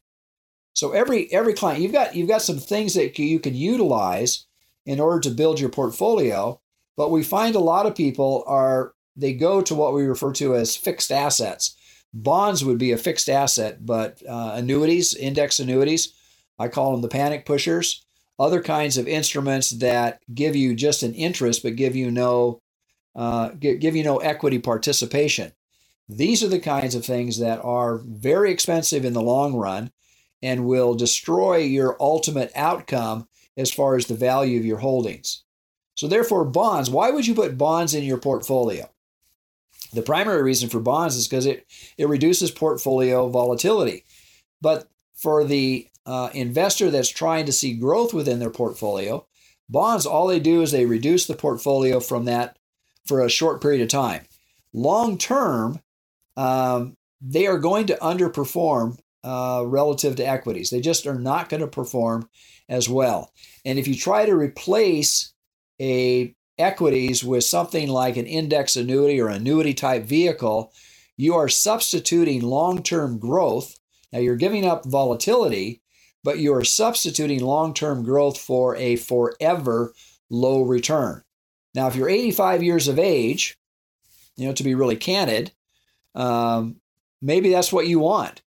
So 0.75 0.93
every 0.93 1.33
every 1.33 1.55
client, 1.55 1.81
you've 1.81 1.93
got 1.93 2.15
you've 2.15 2.29
got 2.29 2.43
some 2.43 2.59
things 2.59 2.95
that 2.95 3.19
you 3.19 3.41
can 3.41 3.55
utilize 3.55 4.47
in 4.87 5.01
order 5.01 5.21
to 5.21 5.31
build 5.31 5.59
your 5.59 5.71
portfolio, 5.71 6.61
but 6.97 7.11
we 7.11 7.23
find 7.23 7.55
a 7.55 7.61
lot 7.61 7.87
of 7.87 7.97
people 7.97 8.45
are 8.47 8.94
they 9.17 9.33
go 9.33 9.61
to 9.63 9.75
what 9.75 9.95
we 9.95 10.05
refer 10.05 10.33
to 10.33 10.55
as 10.55 10.77
fixed 10.77 11.13
assets. 11.13 11.77
Bonds 12.13 12.65
would 12.65 12.79
be 12.79 12.93
a 12.93 12.99
fixed 12.99 13.29
asset, 13.29 13.85
but 13.85 14.23
uh, 14.29 14.53
annuities, 14.55 15.15
index 15.15 15.59
annuities, 15.59 16.13
I 16.59 16.69
call 16.69 16.93
them 16.93 17.03
the 17.03 17.09
panic 17.09 17.45
pushers. 17.45 18.05
Other 18.39 18.63
kinds 18.63 18.97
of 18.97 19.07
instruments 19.07 19.71
that 19.71 20.21
give 20.33 20.57
you 20.57 20.75
just 20.75 21.03
an 21.03 21.15
interest 21.15 21.63
but 21.63 21.77
give 21.77 21.95
you 21.95 22.11
no 22.11 22.61
uh, 23.15 23.51
give 23.51 23.95
you 23.95 24.03
no 24.03 24.19
equity 24.19 24.59
participation. 24.59 25.53
These 26.09 26.43
are 26.43 26.49
the 26.49 26.59
kinds 26.59 26.95
of 26.95 27.05
things 27.05 27.39
that 27.39 27.65
are 27.65 27.99
very 28.05 28.51
expensive 28.51 29.05
in 29.05 29.13
the 29.13 29.23
long 29.23 29.55
run 29.55 29.93
and 30.43 30.67
will 30.67 30.95
destroy 30.95 31.59
your 31.59 31.97
ultimate 32.01 32.53
outcome 32.55 33.27
as 33.57 33.73
far 33.73 33.97
as 33.97 34.07
the 34.07 34.15
value 34.15 34.59
of 34.59 34.67
your 34.67 34.79
holdings. 34.79 35.45
So, 35.95 36.09
therefore, 36.09 36.45
bonds, 36.45 36.91
why 36.91 37.11
would 37.11 37.27
you 37.27 37.35
put 37.35 37.57
bonds 37.57 37.95
in 37.95 38.05
your 38.05 38.19
portfolio? 38.19 38.91
The 39.93 40.03
primary 40.03 40.43
reason 40.43 40.69
for 40.69 40.81
bonds 40.81 41.17
is 41.17 41.29
because 41.29 41.47
it, 41.47 41.67
it 41.99 42.09
reduces 42.09 42.51
portfolio 42.51 43.29
volatility. 43.29 44.05
But 44.61 44.89
for 45.15 45.45
the 45.45 45.89
uh, 46.07 46.31
investor 46.35 46.91
that's 46.91 47.09
trying 47.09 47.47
to 47.47 47.53
see 47.53 47.75
growth 47.75 48.13
within 48.13 48.39
their 48.39 48.51
portfolio, 48.51 49.27
bonds, 49.69 50.07
all 50.07 50.27
they 50.27 50.41
do 50.41 50.63
is 50.63 50.73
they 50.73 50.87
reduce 50.87 51.27
the 51.27 51.35
portfolio 51.35 52.01
from 52.01 52.25
that 52.25 52.59
for 53.07 53.21
a 53.21 53.31
short 53.31 53.61
period 53.61 53.83
of 53.83 53.89
time. 53.89 54.23
Long 54.73 55.19
term, 55.19 55.81
um, 56.37 56.97
they 57.21 57.47
are 57.47 57.59
going 57.59 57.87
to 57.87 57.97
underperform 57.97 58.99
uh, 59.23 59.65
relative 59.67 60.17
to 60.17 60.29
equities. 60.29 60.71
They 60.71 60.81
just 60.81 61.07
are 61.07 61.19
not 61.19 61.49
going 61.49 61.61
to 61.61 61.67
perform 61.67 62.29
as 62.69 62.89
well. 62.89 63.33
And 63.65 63.79
if 63.79 63.89
you 63.89 63.95
try 63.95 64.27
to 64.27 64.35
replace 64.35 65.33
a 65.81 66.35
equities 66.59 67.25
with 67.25 67.45
something 67.45 67.89
like 67.89 68.17
an 68.17 68.27
index 68.27 68.77
annuity 68.77 69.21
or 69.21 69.29
annuity 69.29 69.75
type 69.75 70.05
vehicle, 70.05 70.73
you 71.17 71.35
are 71.35 71.49
substituting 71.49 72.43
long 72.43 72.83
term 72.83 73.19
growth. 73.19 73.79
Now 74.13 74.21
you're 74.21 74.37
giving 74.37 74.67
up 74.67 74.85
volatility, 74.85 75.83
but 76.23 76.39
you 76.39 76.55
are 76.55 76.65
substituting 76.65 77.41
long 77.41 77.75
term 77.75 78.05
growth 78.05 78.39
for 78.39 78.77
a 78.77 78.97
forever 78.97 79.93
low 80.31 80.63
return. 80.63 81.23
Now, 81.75 81.89
if 81.89 81.97
you're 81.97 82.09
85 82.09 82.63
years 82.63 82.89
of 82.89 82.99
age, 82.99 83.57
you 84.37 84.47
know, 84.47 84.53
to 84.55 84.63
be 84.63 84.75
really 84.75 84.97
candid, 84.97 85.53
um, 86.15 86.77
maybe 87.21 87.51
that's 87.51 87.73
what 87.73 87.89
you 87.89 87.99
want. 87.99 88.43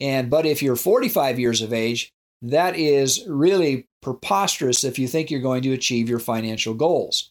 And 0.00 0.30
but 0.30 0.46
if 0.46 0.62
you're 0.62 0.76
45 0.76 1.38
years 1.38 1.62
of 1.62 1.72
age, 1.72 2.12
that 2.42 2.76
is 2.76 3.24
really 3.28 3.88
preposterous 4.00 4.82
if 4.82 4.98
you 4.98 5.06
think 5.06 5.30
you're 5.30 5.40
going 5.40 5.62
to 5.62 5.72
achieve 5.72 6.08
your 6.08 6.18
financial 6.18 6.74
goals. 6.74 7.30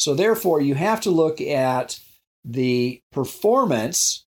So 0.00 0.14
therefore, 0.14 0.62
you 0.62 0.76
have 0.76 1.02
to 1.02 1.10
look 1.10 1.42
at 1.42 2.00
the 2.42 3.02
performance 3.12 4.24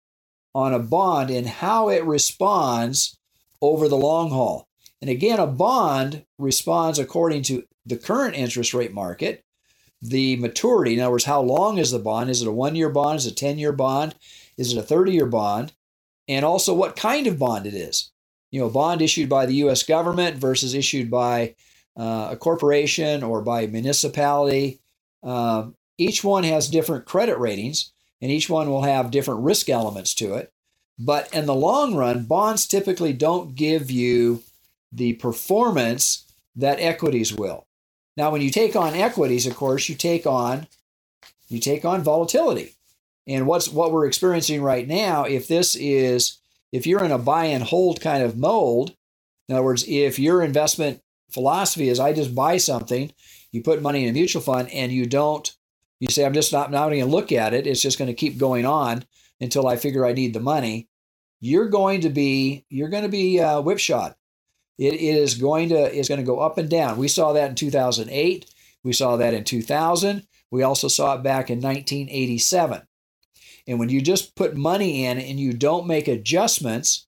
on 0.53 0.75
a 0.75 0.81
bond 0.81 1.31
and 1.31 1.47
how 1.47 1.89
it 1.91 2.05
responds 2.05 3.17
over 3.63 3.87
the 3.87 3.97
long 3.97 4.31
haul. 4.31 4.67
And 5.01 5.09
again, 5.09 5.39
a 5.39 5.47
bond 5.47 6.25
responds 6.41 6.99
according 6.99 7.43
to 7.45 7.63
the 7.87 7.97
current 7.97 8.35
interest 8.35 8.75
rate 8.75 8.93
market, 8.93 9.45
the 10.03 10.35
maturity. 10.39 10.95
In 10.95 11.01
other 11.03 11.13
words, 11.13 11.23
how 11.23 11.41
long 11.41 11.79
is 11.79 11.93
the 11.93 12.01
bond? 12.01 12.31
Is 12.31 12.43
it 12.43 12.49
a 12.49 12.53
one 12.53 12.75
year 12.75 12.91
bond? 12.91 13.19
Is 13.19 13.27
it 13.27 13.33
a 13.33 13.37
10 13.37 13.61
year 13.61 13.73
bond? 13.73 14.17
Is 14.57 14.73
it 14.73 14.79
a 14.79 14.83
30 14.83 15.13
year 15.13 15.27
bond? 15.27 15.73
And 16.27 16.45
also 16.45 16.75
what 16.75 16.97
kind 16.97 17.29
of 17.29 17.39
bond 17.39 17.69
it 17.69 17.75
is. 17.75 18.11
You 18.51 18.61
know, 18.61 18.67
a 18.67 18.71
bond 18.71 19.03
issued 19.03 19.29
by 19.29 19.47
the 19.47 19.55
US 19.67 19.85
government 19.85 20.37
versus 20.37 20.75
issued 20.75 21.13
by 21.13 21.55
uh, 21.97 22.31
a 22.33 22.37
corporation 22.37 23.23
or 23.23 23.41
by 23.41 23.61
a 23.61 23.69
municipality. 23.69 24.81
Um, 25.23 25.77
each 25.99 26.25
one 26.25 26.45
has 26.45 26.69
different 26.69 27.05
credit 27.05 27.39
ratings 27.39 27.93
and 28.21 28.31
each 28.31 28.49
one 28.49 28.69
will 28.69 28.83
have 28.83 29.11
different 29.11 29.41
risk 29.41 29.69
elements 29.69 30.15
to 30.15 30.35
it. 30.35 30.53
But 30.99 31.33
in 31.35 31.47
the 31.47 31.55
long 31.55 31.95
run, 31.95 32.25
bonds 32.25 32.67
typically 32.67 33.13
don't 33.13 33.55
give 33.55 33.91
you 33.91 34.43
the 34.93 35.15
performance 35.15 36.25
that 36.57 36.81
equities 36.81 37.33
will. 37.35 37.67
Now, 38.17 38.31
when 38.31 38.43
you 38.43 38.51
take 38.51 38.77
on 38.77 38.95
equities, 38.95 39.47
of 39.47 39.57
course, 39.57 39.89
you 39.89 39.95
take 39.95 40.27
on 40.27 40.67
you 41.51 41.59
take 41.59 41.85
on 41.85 42.03
volatility. 42.03 42.75
And 43.27 43.47
what's 43.47 43.69
what 43.69 43.93
we're 43.93 44.07
experiencing 44.07 44.63
right 44.63 44.87
now, 44.87 45.25
if 45.25 45.49
this 45.49 45.75
is 45.75 46.39
if 46.73 46.87
you're 46.87 47.05
in 47.05 47.13
a 47.13 47.19
buy 47.19 47.47
and 47.47 47.63
hold 47.63 48.01
kind 48.01 48.23
of 48.23 48.39
mold, 48.39 48.95
in 49.49 49.57
other 49.57 49.65
words, 49.65 49.85
if 49.87 50.19
your 50.19 50.43
investment 50.43 51.03
philosophy 51.31 51.89
is 51.89 52.01
I 52.01 52.13
just 52.13 52.35
buy 52.35 52.57
something, 52.57 53.13
you 53.53 53.63
put 53.63 53.83
money 53.83 54.05
in 54.05 54.11
a 54.11 54.13
mutual 54.13 54.43
fund 54.43 54.71
and 54.71 54.93
you 54.93 55.07
don't 55.07 55.55
you 55.99 56.09
say 56.09 56.25
I'm 56.25 56.33
just 56.33 56.53
not, 56.53 56.71
not 56.71 56.89
going 56.89 57.01
to 57.01 57.07
look 57.07 57.31
at 57.31 57.53
it, 57.53 57.67
it's 57.67 57.83
just 57.83 57.99
going 57.99 58.09
to 58.09 58.15
keep 58.15 58.39
going 58.39 58.65
on 58.65 59.05
until 59.41 59.67
I 59.67 59.77
figure 59.77 60.07
I 60.07 60.13
need 60.13 60.33
the 60.33 60.41
money. 60.41 60.89
You're 61.41 61.69
going 61.69 62.03
to 62.03 62.11
be 62.11 62.65
you're 62.69 62.89
going 62.89 63.03
to 63.05 63.09
be 63.09 63.41
uh, 63.41 63.63
whipshot 63.63 64.15
it 64.81 64.95
is 64.95 65.35
going 65.35 65.69
to 65.69 65.93
is 65.93 66.09
going 66.09 66.21
to 66.21 66.27
go 66.27 66.41
up 66.41 66.57
and 66.57 66.69
down. 66.71 66.97
We 66.97 67.07
saw 67.07 67.35
that 67.35 67.51
in 67.51 67.55
2008. 67.55 68.47
We 68.83 68.93
saw 68.95 69.17
that 69.17 69.35
in 69.35 69.45
2000. 69.45 70.27
We 70.51 70.63
also 70.63 70.89
saw 70.89 71.17
it 71.17 71.23
back 71.23 71.51
in 71.51 71.61
1987. 71.61 72.83
And 73.69 73.79
when 73.79 73.91
you 73.91 74.01
just 74.01 74.35
put 74.35 74.57
money 74.57 75.05
in 75.05 75.19
and 75.19 75.39
you 75.39 75.53
don't 75.53 75.87
make 75.87 76.09
adjustments 76.09 77.07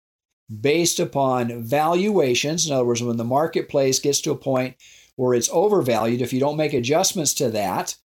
based 0.61 1.01
upon 1.01 1.65
valuations, 1.65 2.67
in 2.67 2.75
other 2.75 2.85
words, 2.85 3.03
when 3.03 3.17
the 3.17 3.25
marketplace 3.25 3.99
gets 3.99 4.21
to 4.21 4.33
a 4.33 4.37
point 4.37 4.77
where 5.17 5.35
it's 5.35 5.51
overvalued, 5.51 6.23
if 6.23 6.33
you 6.33 6.41
don't 6.41 6.57
make 6.57 6.73
adjustments 6.73 7.35
to 7.35 7.51
that, 7.51 7.97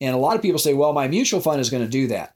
and 0.00 0.14
a 0.14 0.18
lot 0.18 0.36
of 0.36 0.42
people 0.42 0.58
say, 0.58 0.74
well, 0.74 0.92
my 0.92 1.08
mutual 1.08 1.40
fund 1.40 1.60
is 1.60 1.70
going 1.70 1.82
to 1.84 1.88
do 1.88 2.06
that. 2.08 2.34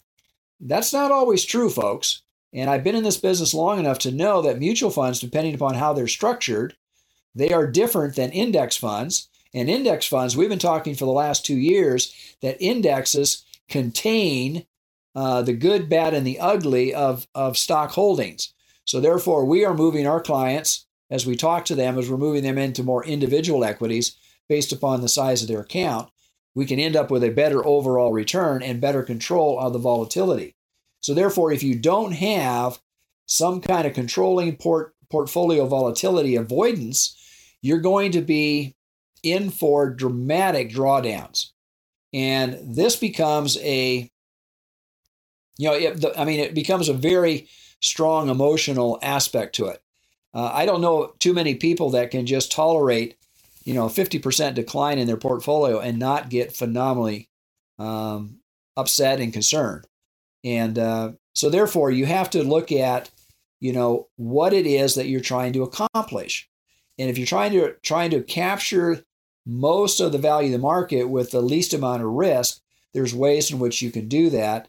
That's 0.60 0.92
not 0.92 1.10
always 1.10 1.44
true, 1.44 1.70
folks. 1.70 2.22
And 2.52 2.70
I've 2.70 2.84
been 2.84 2.94
in 2.94 3.02
this 3.02 3.16
business 3.16 3.52
long 3.52 3.78
enough 3.78 3.98
to 4.00 4.12
know 4.12 4.42
that 4.42 4.58
mutual 4.58 4.90
funds, 4.90 5.18
depending 5.18 5.54
upon 5.54 5.74
how 5.74 5.92
they're 5.92 6.06
structured, 6.06 6.76
they 7.34 7.52
are 7.52 7.66
different 7.66 8.14
than 8.14 8.30
index 8.30 8.76
funds. 8.76 9.28
And 9.52 9.68
index 9.68 10.06
funds, 10.06 10.36
we've 10.36 10.48
been 10.48 10.58
talking 10.58 10.94
for 10.94 11.04
the 11.04 11.10
last 11.12 11.44
two 11.44 11.56
years 11.56 12.14
that 12.42 12.60
indexes 12.60 13.44
contain 13.68 14.66
uh, 15.16 15.42
the 15.42 15.52
good, 15.52 15.88
bad, 15.88 16.12
and 16.14 16.26
the 16.26 16.40
ugly 16.40 16.92
of, 16.94 17.26
of 17.34 17.56
stock 17.56 17.92
holdings. 17.92 18.52
So 18.84 19.00
therefore, 19.00 19.44
we 19.44 19.64
are 19.64 19.74
moving 19.74 20.06
our 20.06 20.20
clients 20.20 20.86
as 21.14 21.24
we 21.24 21.36
talk 21.36 21.64
to 21.64 21.76
them, 21.76 21.96
as 21.96 22.10
we're 22.10 22.16
moving 22.16 22.42
them 22.42 22.58
into 22.58 22.82
more 22.82 23.06
individual 23.06 23.64
equities 23.64 24.16
based 24.48 24.72
upon 24.72 25.00
the 25.00 25.08
size 25.08 25.42
of 25.42 25.48
their 25.48 25.60
account, 25.60 26.10
we 26.56 26.66
can 26.66 26.80
end 26.80 26.96
up 26.96 27.08
with 27.08 27.22
a 27.22 27.30
better 27.30 27.64
overall 27.64 28.12
return 28.12 28.64
and 28.64 28.80
better 28.80 29.04
control 29.04 29.60
of 29.60 29.72
the 29.72 29.78
volatility. 29.78 30.56
So 30.98 31.14
therefore, 31.14 31.52
if 31.52 31.62
you 31.62 31.78
don't 31.78 32.12
have 32.12 32.80
some 33.26 33.60
kind 33.60 33.86
of 33.86 33.94
controlling 33.94 34.56
port, 34.56 34.92
portfolio 35.08 35.66
volatility 35.66 36.34
avoidance, 36.34 37.16
you're 37.62 37.78
going 37.78 38.10
to 38.10 38.20
be 38.20 38.74
in 39.22 39.50
for 39.50 39.90
dramatic 39.90 40.68
drawdowns. 40.68 41.52
And 42.12 42.58
this 42.76 42.96
becomes 42.96 43.56
a, 43.58 44.10
you 45.58 45.68
know, 45.68 45.74
it, 45.74 46.04
I 46.18 46.24
mean, 46.24 46.40
it 46.40 46.54
becomes 46.54 46.88
a 46.88 46.92
very 46.92 47.46
strong 47.80 48.28
emotional 48.28 48.98
aspect 49.00 49.54
to 49.56 49.66
it. 49.66 49.80
Uh, 50.34 50.50
I 50.52 50.66
don't 50.66 50.80
know 50.80 51.12
too 51.18 51.32
many 51.32 51.54
people 51.54 51.90
that 51.90 52.10
can 52.10 52.26
just 52.26 52.50
tolerate, 52.50 53.16
you 53.64 53.72
know, 53.72 53.86
a 53.86 53.90
50% 53.90 54.54
decline 54.54 54.98
in 54.98 55.06
their 55.06 55.16
portfolio 55.16 55.78
and 55.78 55.98
not 55.98 56.28
get 56.28 56.56
phenomenally 56.56 57.28
um, 57.78 58.40
upset 58.76 59.20
and 59.20 59.32
concerned. 59.32 59.86
And 60.42 60.78
uh, 60.78 61.12
so, 61.32 61.48
therefore, 61.48 61.90
you 61.90 62.06
have 62.06 62.30
to 62.30 62.42
look 62.42 62.72
at, 62.72 63.10
you 63.60 63.72
know, 63.72 64.08
what 64.16 64.52
it 64.52 64.66
is 64.66 64.96
that 64.96 65.06
you're 65.06 65.20
trying 65.20 65.52
to 65.54 65.62
accomplish. 65.62 66.48
And 66.98 67.08
if 67.08 67.16
you're 67.16 67.26
trying 67.26 67.52
to 67.52 67.74
trying 67.82 68.10
to 68.10 68.22
capture 68.22 69.04
most 69.46 70.00
of 70.00 70.12
the 70.12 70.18
value 70.18 70.48
of 70.48 70.52
the 70.52 70.58
market 70.58 71.04
with 71.04 71.30
the 71.30 71.40
least 71.40 71.74
amount 71.74 72.02
of 72.02 72.08
risk, 72.08 72.60
there's 72.92 73.14
ways 73.14 73.50
in 73.50 73.58
which 73.58 73.82
you 73.82 73.90
can 73.90 74.08
do 74.08 74.30
that 74.30 74.68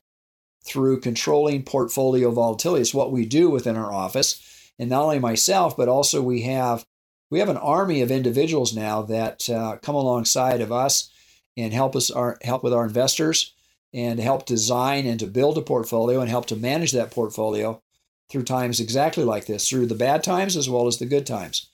through 0.66 1.00
controlling 1.00 1.64
portfolio 1.64 2.32
volatility. 2.32 2.82
It's 2.82 2.94
what 2.94 3.12
we 3.12 3.26
do 3.26 3.50
within 3.50 3.78
our 3.78 3.94
office, 3.94 4.42
and 4.80 4.90
not 4.90 5.04
only 5.04 5.20
myself, 5.20 5.78
but 5.78 5.88
also 5.90 6.22
we 6.22 6.42
have 6.44 6.86
we 7.32 7.40
have 7.40 7.50
an 7.50 7.58
army 7.58 8.02
of 8.02 8.12
individuals 8.12 8.76
now 8.76 9.02
that 9.02 9.50
uh, 9.50 9.78
come 9.82 9.96
alongside 9.96 10.62
of 10.62 10.72
us 10.72 11.10
and 11.58 11.74
help 11.74 11.96
us 11.96 12.12
our, 12.12 12.38
help 12.44 12.64
with 12.64 12.74
our 12.74 12.86
investors 12.86 13.54
and 13.94 14.20
help 14.20 14.46
design 14.46 15.08
and 15.08 15.20
to 15.20 15.28
build 15.28 15.58
a 15.58 15.62
portfolio 15.62 16.22
and 16.22 16.30
help 16.30 16.46
to 16.48 16.56
manage 16.56 16.92
that 16.92 17.12
portfolio 17.12 17.82
through 18.30 18.44
times 18.44 18.80
exactly 18.80 19.24
like 19.24 19.46
this, 19.46 19.68
through 19.68 19.86
the 19.86 19.96
bad 19.96 20.24
times 20.24 20.56
as 20.56 20.70
well 20.70 20.88
as 20.88 20.98
the 20.98 21.06
good 21.06 21.26
times. 21.26 21.70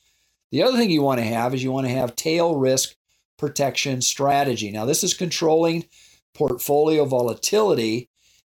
The 0.52 0.64
other 0.64 0.78
thing 0.78 0.90
you 0.90 1.02
want 1.02 1.20
to 1.20 1.26
have 1.26 1.54
is 1.54 1.64
you 1.64 1.72
want 1.72 1.88
to 1.88 1.94
have 1.94 2.16
tail 2.16 2.56
risk 2.56 2.96
protection 3.38 4.02
strategy. 4.02 4.72
Now, 4.72 4.86
this 4.86 5.04
is 5.04 5.14
controlling 5.14 5.86
portfolio 6.34 7.06
volatility 7.06 8.10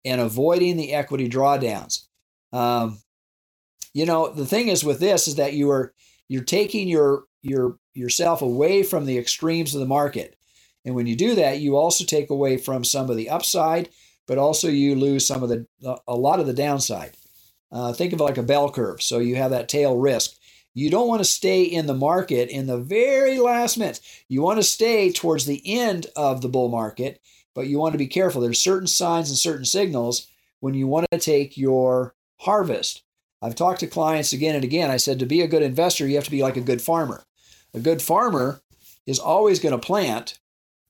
and 0.04 0.20
avoiding 0.20 0.76
the 0.76 0.94
equity 0.94 1.28
drawdowns. 1.28 2.06
Um, 2.52 2.98
you 3.96 4.04
know, 4.04 4.28
the 4.28 4.44
thing 4.44 4.68
is 4.68 4.84
with 4.84 5.00
this 5.00 5.26
is 5.26 5.36
that 5.36 5.54
you 5.54 5.70
are 5.70 5.94
you're 6.28 6.44
taking 6.44 6.86
your 6.86 7.24
your 7.40 7.78
yourself 7.94 8.42
away 8.42 8.82
from 8.82 9.06
the 9.06 9.16
extremes 9.16 9.74
of 9.74 9.80
the 9.80 9.86
market. 9.86 10.36
And 10.84 10.94
when 10.94 11.06
you 11.06 11.16
do 11.16 11.34
that, 11.36 11.60
you 11.60 11.78
also 11.78 12.04
take 12.04 12.28
away 12.28 12.58
from 12.58 12.84
some 12.84 13.08
of 13.08 13.16
the 13.16 13.30
upside, 13.30 13.88
but 14.28 14.36
also 14.36 14.68
you 14.68 14.96
lose 14.96 15.26
some 15.26 15.42
of 15.42 15.48
the 15.48 15.66
a 16.06 16.14
lot 16.14 16.40
of 16.40 16.46
the 16.46 16.52
downside. 16.52 17.16
Uh, 17.72 17.94
think 17.94 18.12
of 18.12 18.20
it 18.20 18.24
like 18.24 18.36
a 18.36 18.42
bell 18.42 18.70
curve. 18.70 19.00
So 19.00 19.18
you 19.18 19.36
have 19.36 19.52
that 19.52 19.70
tail 19.70 19.96
risk. 19.96 20.32
You 20.74 20.90
don't 20.90 21.08
want 21.08 21.20
to 21.20 21.24
stay 21.24 21.62
in 21.62 21.86
the 21.86 21.94
market 21.94 22.50
in 22.50 22.66
the 22.66 22.76
very 22.76 23.38
last 23.38 23.78
minutes. 23.78 24.02
You 24.28 24.42
want 24.42 24.58
to 24.58 24.62
stay 24.62 25.10
towards 25.10 25.46
the 25.46 25.62
end 25.64 26.08
of 26.16 26.42
the 26.42 26.50
bull 26.50 26.68
market, 26.68 27.18
but 27.54 27.66
you 27.66 27.78
want 27.78 27.92
to 27.92 27.98
be 27.98 28.08
careful. 28.08 28.42
There's 28.42 28.60
certain 28.60 28.88
signs 28.88 29.30
and 29.30 29.38
certain 29.38 29.64
signals 29.64 30.26
when 30.60 30.74
you 30.74 30.86
want 30.86 31.06
to 31.12 31.18
take 31.18 31.56
your 31.56 32.14
harvest. 32.40 33.02
I've 33.42 33.54
talked 33.54 33.80
to 33.80 33.86
clients 33.86 34.32
again 34.32 34.54
and 34.54 34.64
again. 34.64 34.90
I 34.90 34.96
said 34.96 35.18
to 35.18 35.26
be 35.26 35.40
a 35.40 35.48
good 35.48 35.62
investor, 35.62 36.06
you 36.06 36.16
have 36.16 36.24
to 36.24 36.30
be 36.30 36.42
like 36.42 36.56
a 36.56 36.62
good 36.62 36.82
farmer. 36.82 37.24
A 37.74 37.80
good 37.80 38.00
farmer 38.00 38.60
is 39.06 39.18
always 39.18 39.60
going 39.60 39.78
to 39.78 39.86
plant 39.86 40.38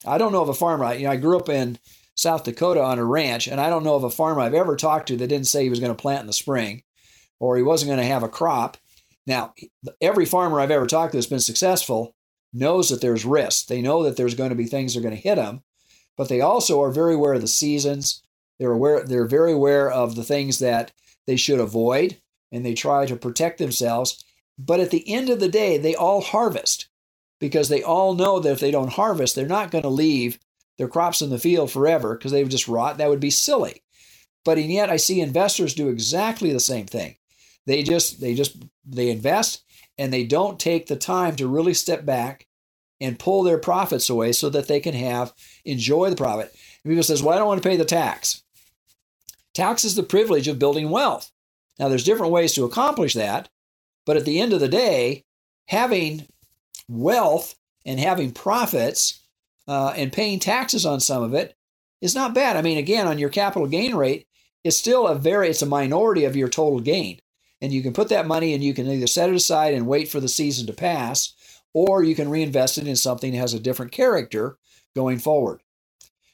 I 0.04 0.18
don't 0.18 0.32
know 0.32 0.42
of 0.42 0.48
a 0.48 0.54
farmer. 0.54 0.92
You 0.94 1.04
know, 1.04 1.10
I 1.10 1.16
grew 1.16 1.38
up 1.38 1.48
in 1.48 1.78
South 2.14 2.44
Dakota 2.44 2.82
on 2.82 2.98
a 2.98 3.04
ranch, 3.04 3.46
and 3.46 3.60
I 3.60 3.70
don't 3.70 3.84
know 3.84 3.94
of 3.94 4.04
a 4.04 4.10
farmer 4.10 4.40
I've 4.40 4.54
ever 4.54 4.76
talked 4.76 5.08
to 5.08 5.16
that 5.16 5.28
didn't 5.28 5.48
say 5.48 5.64
he 5.64 5.70
was 5.70 5.80
going 5.80 5.94
to 5.94 6.00
plant 6.00 6.20
in 6.20 6.26
the 6.26 6.32
spring 6.32 6.82
or 7.38 7.56
he 7.56 7.62
wasn't 7.62 7.90
going 7.90 8.00
to 8.00 8.04
have 8.04 8.22
a 8.22 8.28
crop. 8.28 8.76
Now, 9.26 9.54
every 10.00 10.24
farmer 10.24 10.60
I've 10.60 10.70
ever 10.70 10.86
talked 10.86 11.12
to 11.12 11.18
that's 11.18 11.26
been 11.26 11.40
successful 11.40 12.14
knows 12.52 12.88
that 12.88 13.00
there's 13.00 13.24
risk. 13.24 13.66
They 13.66 13.82
know 13.82 14.02
that 14.04 14.16
there's 14.16 14.34
going 14.34 14.50
to 14.50 14.56
be 14.56 14.66
things 14.66 14.94
that 14.94 15.00
are 15.00 15.02
going 15.02 15.16
to 15.16 15.20
hit 15.20 15.34
them, 15.34 15.62
but 16.16 16.28
they 16.28 16.40
also 16.40 16.80
are 16.82 16.90
very 16.90 17.14
aware 17.14 17.34
of 17.34 17.40
the 17.40 17.48
seasons. 17.48 18.22
They're 18.58 18.72
aware. 18.72 19.04
They're 19.04 19.26
very 19.26 19.52
aware 19.52 19.90
of 19.90 20.14
the 20.14 20.24
things 20.24 20.60
that 20.60 20.92
they 21.26 21.36
should 21.36 21.60
avoid, 21.60 22.18
and 22.56 22.64
they 22.64 22.74
try 22.74 23.04
to 23.06 23.16
protect 23.16 23.58
themselves. 23.58 24.24
But 24.58 24.80
at 24.80 24.90
the 24.90 25.08
end 25.12 25.28
of 25.28 25.38
the 25.38 25.48
day, 25.48 25.76
they 25.76 25.94
all 25.94 26.22
harvest 26.22 26.88
because 27.38 27.68
they 27.68 27.82
all 27.82 28.14
know 28.14 28.40
that 28.40 28.52
if 28.52 28.60
they 28.60 28.70
don't 28.70 28.92
harvest, 28.92 29.34
they're 29.34 29.46
not 29.46 29.70
going 29.70 29.82
to 29.82 29.88
leave 29.88 30.38
their 30.78 30.88
crops 30.88 31.20
in 31.20 31.30
the 31.30 31.38
field 31.38 31.70
forever 31.70 32.16
because 32.16 32.32
they 32.32 32.42
would 32.42 32.50
just 32.50 32.66
rot. 32.66 32.96
That 32.98 33.10
would 33.10 33.20
be 33.20 33.30
silly. 33.30 33.82
But 34.44 34.58
and 34.58 34.72
yet 34.72 34.90
I 34.90 34.96
see 34.96 35.20
investors 35.20 35.74
do 35.74 35.88
exactly 35.88 36.52
the 36.52 36.60
same 36.60 36.86
thing. 36.86 37.16
They 37.66 37.82
just 37.82 38.20
they 38.20 38.34
just 38.34 38.56
they 38.86 39.10
invest 39.10 39.64
and 39.98 40.12
they 40.12 40.24
don't 40.24 40.58
take 40.58 40.86
the 40.86 40.96
time 40.96 41.36
to 41.36 41.48
really 41.48 41.74
step 41.74 42.06
back 42.06 42.46
and 43.00 43.18
pull 43.18 43.42
their 43.42 43.58
profits 43.58 44.08
away 44.08 44.32
so 44.32 44.48
that 44.50 44.68
they 44.68 44.80
can 44.80 44.94
have 44.94 45.34
enjoy 45.64 46.08
the 46.08 46.16
profit. 46.16 46.54
And 46.84 46.92
people 46.92 47.02
says, 47.02 47.22
"Well, 47.22 47.34
I 47.34 47.38
don't 47.38 47.48
want 47.48 47.62
to 47.62 47.68
pay 47.68 47.76
the 47.76 47.84
tax." 47.84 48.42
Tax 49.52 49.84
is 49.84 49.94
the 49.94 50.02
privilege 50.02 50.48
of 50.48 50.58
building 50.58 50.90
wealth. 50.90 51.30
Now, 51.78 51.88
there's 51.88 52.04
different 52.04 52.32
ways 52.32 52.54
to 52.54 52.64
accomplish 52.64 53.14
that, 53.14 53.48
but 54.04 54.16
at 54.16 54.24
the 54.24 54.40
end 54.40 54.52
of 54.52 54.60
the 54.60 54.68
day, 54.68 55.24
having 55.66 56.26
wealth 56.88 57.54
and 57.84 58.00
having 58.00 58.32
profits 58.32 59.22
uh, 59.68 59.92
and 59.96 60.12
paying 60.12 60.38
taxes 60.38 60.86
on 60.86 61.00
some 61.00 61.22
of 61.22 61.34
it 61.34 61.56
is 62.00 62.14
not 62.14 62.34
bad. 62.34 62.56
I 62.56 62.62
mean, 62.62 62.78
again, 62.78 63.06
on 63.06 63.18
your 63.18 63.28
capital 63.28 63.66
gain 63.66 63.94
rate, 63.94 64.26
it's 64.64 64.76
still 64.76 65.06
a 65.06 65.14
very 65.14 65.48
it's 65.48 65.62
a 65.62 65.66
minority 65.66 66.24
of 66.24 66.36
your 66.36 66.48
total 66.48 66.80
gain, 66.80 67.20
and 67.60 67.72
you 67.72 67.82
can 67.82 67.92
put 67.92 68.08
that 68.08 68.26
money 68.26 68.52
and 68.52 68.62
you 68.62 68.74
can 68.74 68.88
either 68.88 69.06
set 69.06 69.28
it 69.28 69.36
aside 69.36 69.74
and 69.74 69.86
wait 69.86 70.08
for 70.08 70.20
the 70.20 70.28
season 70.28 70.66
to 70.66 70.72
pass, 70.72 71.34
or 71.72 72.02
you 72.02 72.14
can 72.14 72.30
reinvest 72.30 72.78
it 72.78 72.86
in 72.86 72.96
something 72.96 73.32
that 73.32 73.38
has 73.38 73.54
a 73.54 73.60
different 73.60 73.92
character 73.92 74.58
going 74.94 75.18
forward. 75.18 75.60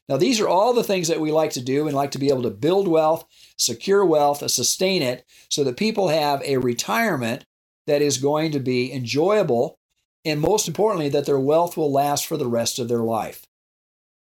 Now, 0.09 0.17
these 0.17 0.41
are 0.41 0.49
all 0.49 0.75
the 0.75 0.85
things 0.85 1.09
that 1.09 1.21
we 1.21 1.31
like 1.31 1.53
to 1.53 1.61
do 1.63 1.87
and 1.87 1.97
like 1.97 2.11
to 2.13 2.19
be 2.19 2.29
able 2.29 2.43
to 2.43 2.51
build 2.51 2.89
wealth, 2.89 3.25
secure 3.57 4.05
wealth, 4.05 4.49
sustain 4.51 5.01
it 5.01 5.25
so 5.49 5.65
that 5.65 5.77
people 5.77 6.09
have 6.09 6.43
a 6.43 6.59
retirement 6.59 7.45
that 7.87 8.03
is 8.03 8.19
going 8.19 8.53
to 8.53 8.61
be 8.61 8.93
enjoyable 8.93 9.79
and 10.25 10.41
most 10.41 10.69
importantly, 10.69 11.09
that 11.11 11.27
their 11.27 11.39
wealth 11.39 11.77
will 11.77 11.91
last 11.91 12.27
for 12.27 12.37
the 12.37 12.47
rest 12.47 12.79
of 12.79 12.89
their 12.89 13.03
life. 13.03 13.47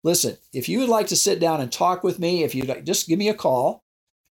Listen, 0.03 0.37
if 0.53 0.67
you 0.69 0.79
would 0.79 0.89
like 0.89 1.07
to 1.07 1.15
sit 1.15 1.39
down 1.39 1.61
and 1.61 1.71
talk 1.71 2.03
with 2.03 2.19
me, 2.19 2.43
if 2.43 2.53
you'd 2.53 2.67
like, 2.67 2.83
just 2.83 3.07
give 3.07 3.17
me 3.17 3.29
a 3.29 3.33
call 3.33 3.83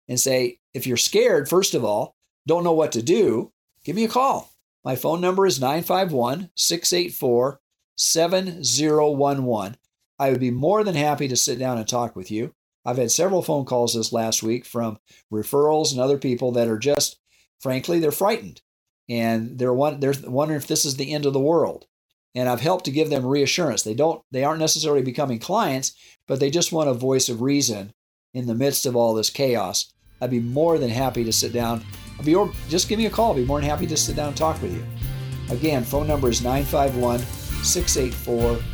and 0.08 0.20
say, 0.20 0.58
if 0.74 0.86
you're 0.86 0.96
scared, 0.96 1.48
first 1.48 1.74
of 1.74 1.84
all, 1.84 2.14
don't 2.46 2.64
know 2.64 2.72
what 2.72 2.92
to 2.92 3.02
do, 3.02 3.50
give 3.84 3.96
me 3.96 4.04
a 4.04 4.08
call. 4.08 4.52
My 4.84 4.96
phone 4.96 5.20
number 5.20 5.46
is 5.46 5.60
951 5.60 6.50
684 6.54 7.60
7011. 7.96 9.76
I 10.18 10.30
would 10.30 10.40
be 10.40 10.50
more 10.50 10.84
than 10.84 10.94
happy 10.94 11.28
to 11.28 11.36
sit 11.36 11.58
down 11.58 11.78
and 11.78 11.88
talk 11.88 12.14
with 12.14 12.30
you. 12.30 12.54
I've 12.84 12.98
had 12.98 13.10
several 13.10 13.42
phone 13.42 13.64
calls 13.64 13.94
this 13.94 14.12
last 14.12 14.42
week 14.42 14.64
from 14.64 14.98
referrals 15.32 15.92
and 15.92 16.00
other 16.00 16.18
people 16.18 16.52
that 16.52 16.68
are 16.68 16.78
just, 16.78 17.18
frankly, 17.60 17.98
they're 17.98 18.12
frightened 18.12 18.60
and 19.08 19.58
they're 19.58 19.72
one 19.72 20.00
they're 20.00 20.14
wondering 20.24 20.60
if 20.60 20.66
this 20.66 20.84
is 20.84 20.96
the 20.96 21.12
end 21.12 21.26
of 21.26 21.32
the 21.32 21.40
world. 21.40 21.86
And 22.34 22.48
I've 22.48 22.60
helped 22.60 22.84
to 22.86 22.90
give 22.90 23.10
them 23.10 23.24
reassurance. 23.24 23.82
They 23.82 23.94
don't 23.94 24.22
they 24.30 24.44
aren't 24.44 24.60
necessarily 24.60 25.02
becoming 25.02 25.38
clients, 25.38 25.94
but 26.26 26.40
they 26.40 26.50
just 26.50 26.72
want 26.72 26.90
a 26.90 26.94
voice 26.94 27.28
of 27.28 27.42
reason 27.42 27.92
in 28.32 28.46
the 28.46 28.54
midst 28.54 28.86
of 28.86 28.96
all 28.96 29.14
this 29.14 29.30
chaos. 29.30 29.92
I'd 30.20 30.30
be 30.30 30.40
more 30.40 30.78
than 30.78 30.90
happy 30.90 31.24
to 31.24 31.32
sit 31.32 31.52
down. 31.52 31.84
I'll 32.18 32.24
be 32.24 32.36
just 32.68 32.88
give 32.88 32.98
me 32.98 33.06
a 33.06 33.10
call. 33.10 33.32
I'd 33.32 33.36
be 33.36 33.44
more 33.44 33.60
than 33.60 33.68
happy 33.68 33.86
to 33.86 33.96
sit 33.96 34.16
down 34.16 34.28
and 34.28 34.36
talk 34.36 34.60
with 34.60 34.74
you. 34.74 34.84
Again, 35.54 35.84
phone 35.84 36.06
number 36.06 36.28
is 36.28 36.42
951 36.42 37.20
684 37.62 38.73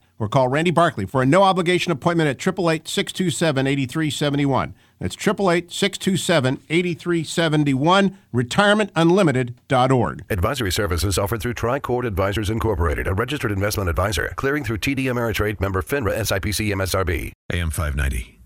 or 0.21 0.29
call 0.29 0.47
Randy 0.47 0.69
Barkley 0.69 1.05
for 1.05 1.23
a 1.23 1.25
no 1.25 1.41
obligation 1.41 1.91
appointment 1.91 2.29
at 2.29 2.35
888 2.35 2.87
627 2.87 3.65
8371. 3.65 4.75
That's 4.99 5.15
888 5.15 5.71
627 5.71 6.59
8371, 6.69 8.17
retirementunlimited.org. 8.31 10.25
Advisory 10.29 10.71
services 10.71 11.17
offered 11.17 11.41
through 11.41 11.55
Tricord 11.55 12.05
Advisors 12.05 12.51
Incorporated, 12.51 13.07
a 13.07 13.15
registered 13.15 13.51
investment 13.51 13.89
advisor, 13.89 14.31
clearing 14.35 14.63
through 14.63 14.77
TD 14.77 15.05
Ameritrade 15.05 15.59
member 15.59 15.81
FINRA 15.81 16.15
SIPC 16.19 16.71
MSRB. 16.71 17.31
AM 17.51 17.71
590. 17.71 18.39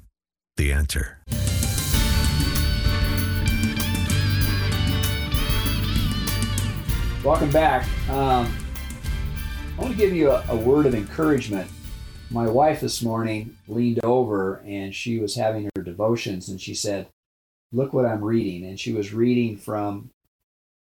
The 0.55 0.71
answer. 0.71 1.19
Welcome 7.21 7.49
back. 7.49 7.85
Um, 8.09 8.55
I 9.77 9.81
want 9.81 9.91
to 9.91 9.97
give 9.97 10.13
you 10.13 10.31
a, 10.31 10.43
a 10.49 10.55
word 10.55 10.85
of 10.85 10.95
encouragement 10.95 11.69
my 12.29 12.47
wife 12.47 12.81
this 12.81 13.01
morning 13.01 13.55
leaned 13.67 14.03
over 14.03 14.63
and 14.65 14.95
she 14.95 15.19
was 15.19 15.35
having 15.35 15.69
her 15.75 15.83
devotions 15.83 16.49
and 16.49 16.59
she 16.59 16.73
said, 16.73 17.07
Look 17.71 17.93
what 17.93 18.05
I'm 18.05 18.23
reading. 18.23 18.65
And 18.65 18.79
she 18.79 18.93
was 18.93 19.13
reading 19.13 19.57
from 19.57 20.11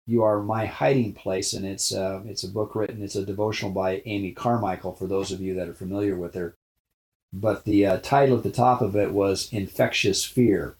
You 0.06 0.22
Are 0.22 0.42
My 0.42 0.66
Hiding 0.66 1.14
Place. 1.14 1.54
And 1.54 1.64
it's, 1.64 1.94
uh, 1.94 2.22
it's 2.26 2.44
a 2.44 2.48
book 2.48 2.74
written, 2.74 3.02
it's 3.02 3.16
a 3.16 3.24
devotional 3.24 3.72
by 3.72 4.02
Amy 4.04 4.32
Carmichael, 4.32 4.92
for 4.92 5.06
those 5.06 5.32
of 5.32 5.40
you 5.40 5.54
that 5.54 5.68
are 5.68 5.74
familiar 5.74 6.16
with 6.16 6.34
her. 6.34 6.54
But 7.32 7.64
the 7.64 7.86
uh, 7.86 7.98
title 7.98 8.36
at 8.36 8.42
the 8.42 8.50
top 8.50 8.82
of 8.82 8.96
it 8.96 9.12
was 9.12 9.50
Infectious 9.52 10.24
Fear. 10.24 10.76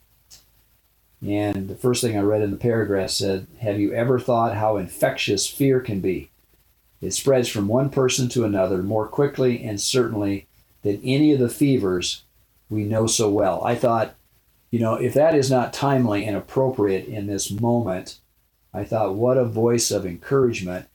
And 1.27 1.69
the 1.69 1.77
first 1.77 2.03
thing 2.03 2.19
I 2.19 2.23
read 2.23 2.43
in 2.43 2.51
the 2.51 2.57
paragraph 2.59 3.11
said, 3.11 3.47
Have 3.61 3.81
you 3.81 3.95
ever 3.95 4.19
thought 4.19 4.57
how 4.57 4.77
infectious 4.77 5.47
fear 5.47 5.81
can 5.81 6.01
be? 6.01 6.31
It 7.05 7.13
spreads 7.13 7.49
from 7.49 7.69
one 7.69 7.91
person 7.91 8.29
to 8.31 8.45
another 8.45 8.83
more 8.83 9.07
quickly 9.07 9.63
and 9.63 9.81
certainly 9.81 10.47
than 10.83 11.01
any 11.05 11.33
of 11.33 11.39
the 11.39 11.49
fevers 11.49 12.25
we 12.69 12.85
know 12.85 13.07
so 13.07 13.29
well. 13.31 13.63
I 13.65 13.75
thought, 13.75 14.15
you 14.71 14.81
know, 14.81 14.95
if 14.95 15.15
that 15.15 15.35
is 15.35 15.51
not 15.51 15.73
timely 15.73 16.25
and 16.25 16.37
appropriate 16.37 17.07
in 17.07 17.27
this 17.27 17.51
moment, 17.51 18.19
I 18.73 18.85
thought, 18.85 19.15
what 19.15 19.37
a 19.37 19.45
voice 19.45 19.91
of 19.91 20.05
encouragement. 20.05 20.87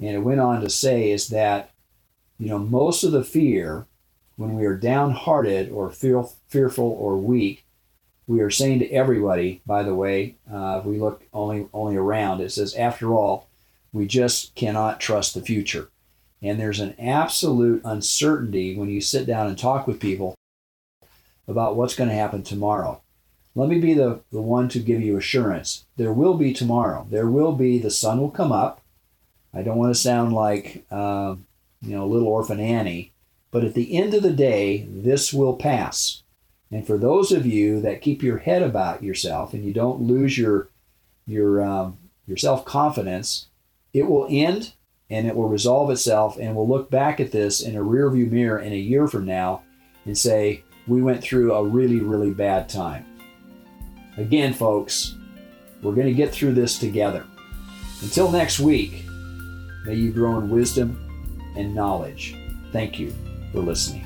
And 0.00 0.10
it 0.10 0.20
went 0.20 0.40
on 0.40 0.60
to 0.62 0.70
say 0.70 1.10
is 1.10 1.28
that, 1.28 1.70
you 2.38 2.48
know, 2.48 2.58
most 2.58 3.04
of 3.04 3.12
the 3.12 3.24
fear, 3.24 3.86
when 4.36 4.54
we 4.54 4.64
are 4.66 4.76
downhearted 4.76 5.70
or 5.70 5.90
fear, 5.90 6.24
fearful 6.48 6.96
or 6.98 7.16
weak, 7.16 7.64
we 8.26 8.40
are 8.40 8.50
saying 8.50 8.80
to 8.80 8.90
everybody, 8.90 9.62
by 9.66 9.82
the 9.82 9.94
way, 9.94 10.36
uh, 10.52 10.78
if 10.80 10.84
we 10.84 10.98
look 10.98 11.22
only 11.32 11.68
only 11.72 11.96
around, 11.96 12.40
it 12.40 12.50
says, 12.50 12.74
after 12.74 13.14
all, 13.14 13.45
we 13.96 14.06
just 14.06 14.54
cannot 14.54 15.00
trust 15.00 15.34
the 15.34 15.40
future. 15.40 15.88
And 16.42 16.60
there's 16.60 16.80
an 16.80 16.94
absolute 16.98 17.80
uncertainty 17.84 18.76
when 18.76 18.90
you 18.90 19.00
sit 19.00 19.26
down 19.26 19.46
and 19.46 19.58
talk 19.58 19.86
with 19.86 20.00
people 20.00 20.34
about 21.48 21.76
what's 21.76 21.94
going 21.94 22.10
to 22.10 22.14
happen 22.14 22.42
tomorrow. 22.42 23.00
Let 23.54 23.70
me 23.70 23.80
be 23.80 23.94
the, 23.94 24.20
the 24.30 24.42
one 24.42 24.68
to 24.68 24.80
give 24.80 25.00
you 25.00 25.16
assurance. 25.16 25.86
There 25.96 26.12
will 26.12 26.34
be 26.34 26.52
tomorrow. 26.52 27.06
There 27.10 27.26
will 27.26 27.52
be, 27.52 27.78
the 27.78 27.90
sun 27.90 28.20
will 28.20 28.30
come 28.30 28.52
up. 28.52 28.82
I 29.54 29.62
don't 29.62 29.78
want 29.78 29.94
to 29.94 30.00
sound 30.00 30.34
like, 30.34 30.84
uh, 30.90 31.36
you 31.80 31.96
know, 31.96 32.06
little 32.06 32.28
orphan 32.28 32.60
Annie, 32.60 33.12
but 33.50 33.64
at 33.64 33.72
the 33.72 33.96
end 33.96 34.12
of 34.12 34.22
the 34.22 34.32
day, 34.32 34.86
this 34.90 35.32
will 35.32 35.56
pass. 35.56 36.22
And 36.70 36.86
for 36.86 36.98
those 36.98 37.32
of 37.32 37.46
you 37.46 37.80
that 37.80 38.02
keep 38.02 38.22
your 38.22 38.38
head 38.38 38.62
about 38.62 39.02
yourself 39.02 39.54
and 39.54 39.64
you 39.64 39.72
don't 39.72 40.02
lose 40.02 40.36
your 40.36 40.68
your 41.26 41.64
um, 41.64 41.96
your 42.26 42.36
self 42.36 42.64
confidence, 42.64 43.46
it 43.96 44.06
will 44.06 44.26
end 44.28 44.74
and 45.08 45.26
it 45.26 45.34
will 45.34 45.48
resolve 45.48 45.90
itself, 45.90 46.36
and 46.38 46.54
we'll 46.54 46.68
look 46.68 46.90
back 46.90 47.20
at 47.20 47.30
this 47.30 47.62
in 47.62 47.76
a 47.76 47.80
rearview 47.80 48.30
mirror 48.30 48.58
in 48.58 48.72
a 48.72 48.76
year 48.76 49.06
from 49.06 49.24
now 49.24 49.62
and 50.04 50.18
say, 50.18 50.62
we 50.86 51.00
went 51.00 51.22
through 51.22 51.54
a 51.54 51.64
really, 51.64 52.00
really 52.00 52.32
bad 52.32 52.68
time. 52.68 53.04
Again, 54.16 54.52
folks, 54.52 55.14
we're 55.82 55.94
going 55.94 56.06
to 56.06 56.12
get 56.12 56.32
through 56.32 56.54
this 56.54 56.78
together. 56.78 57.24
Until 58.02 58.30
next 58.30 58.60
week, 58.60 59.04
may 59.84 59.94
you 59.94 60.12
grow 60.12 60.38
in 60.38 60.50
wisdom 60.50 60.98
and 61.56 61.74
knowledge. 61.74 62.36
Thank 62.72 62.98
you 62.98 63.14
for 63.52 63.60
listening. 63.60 64.05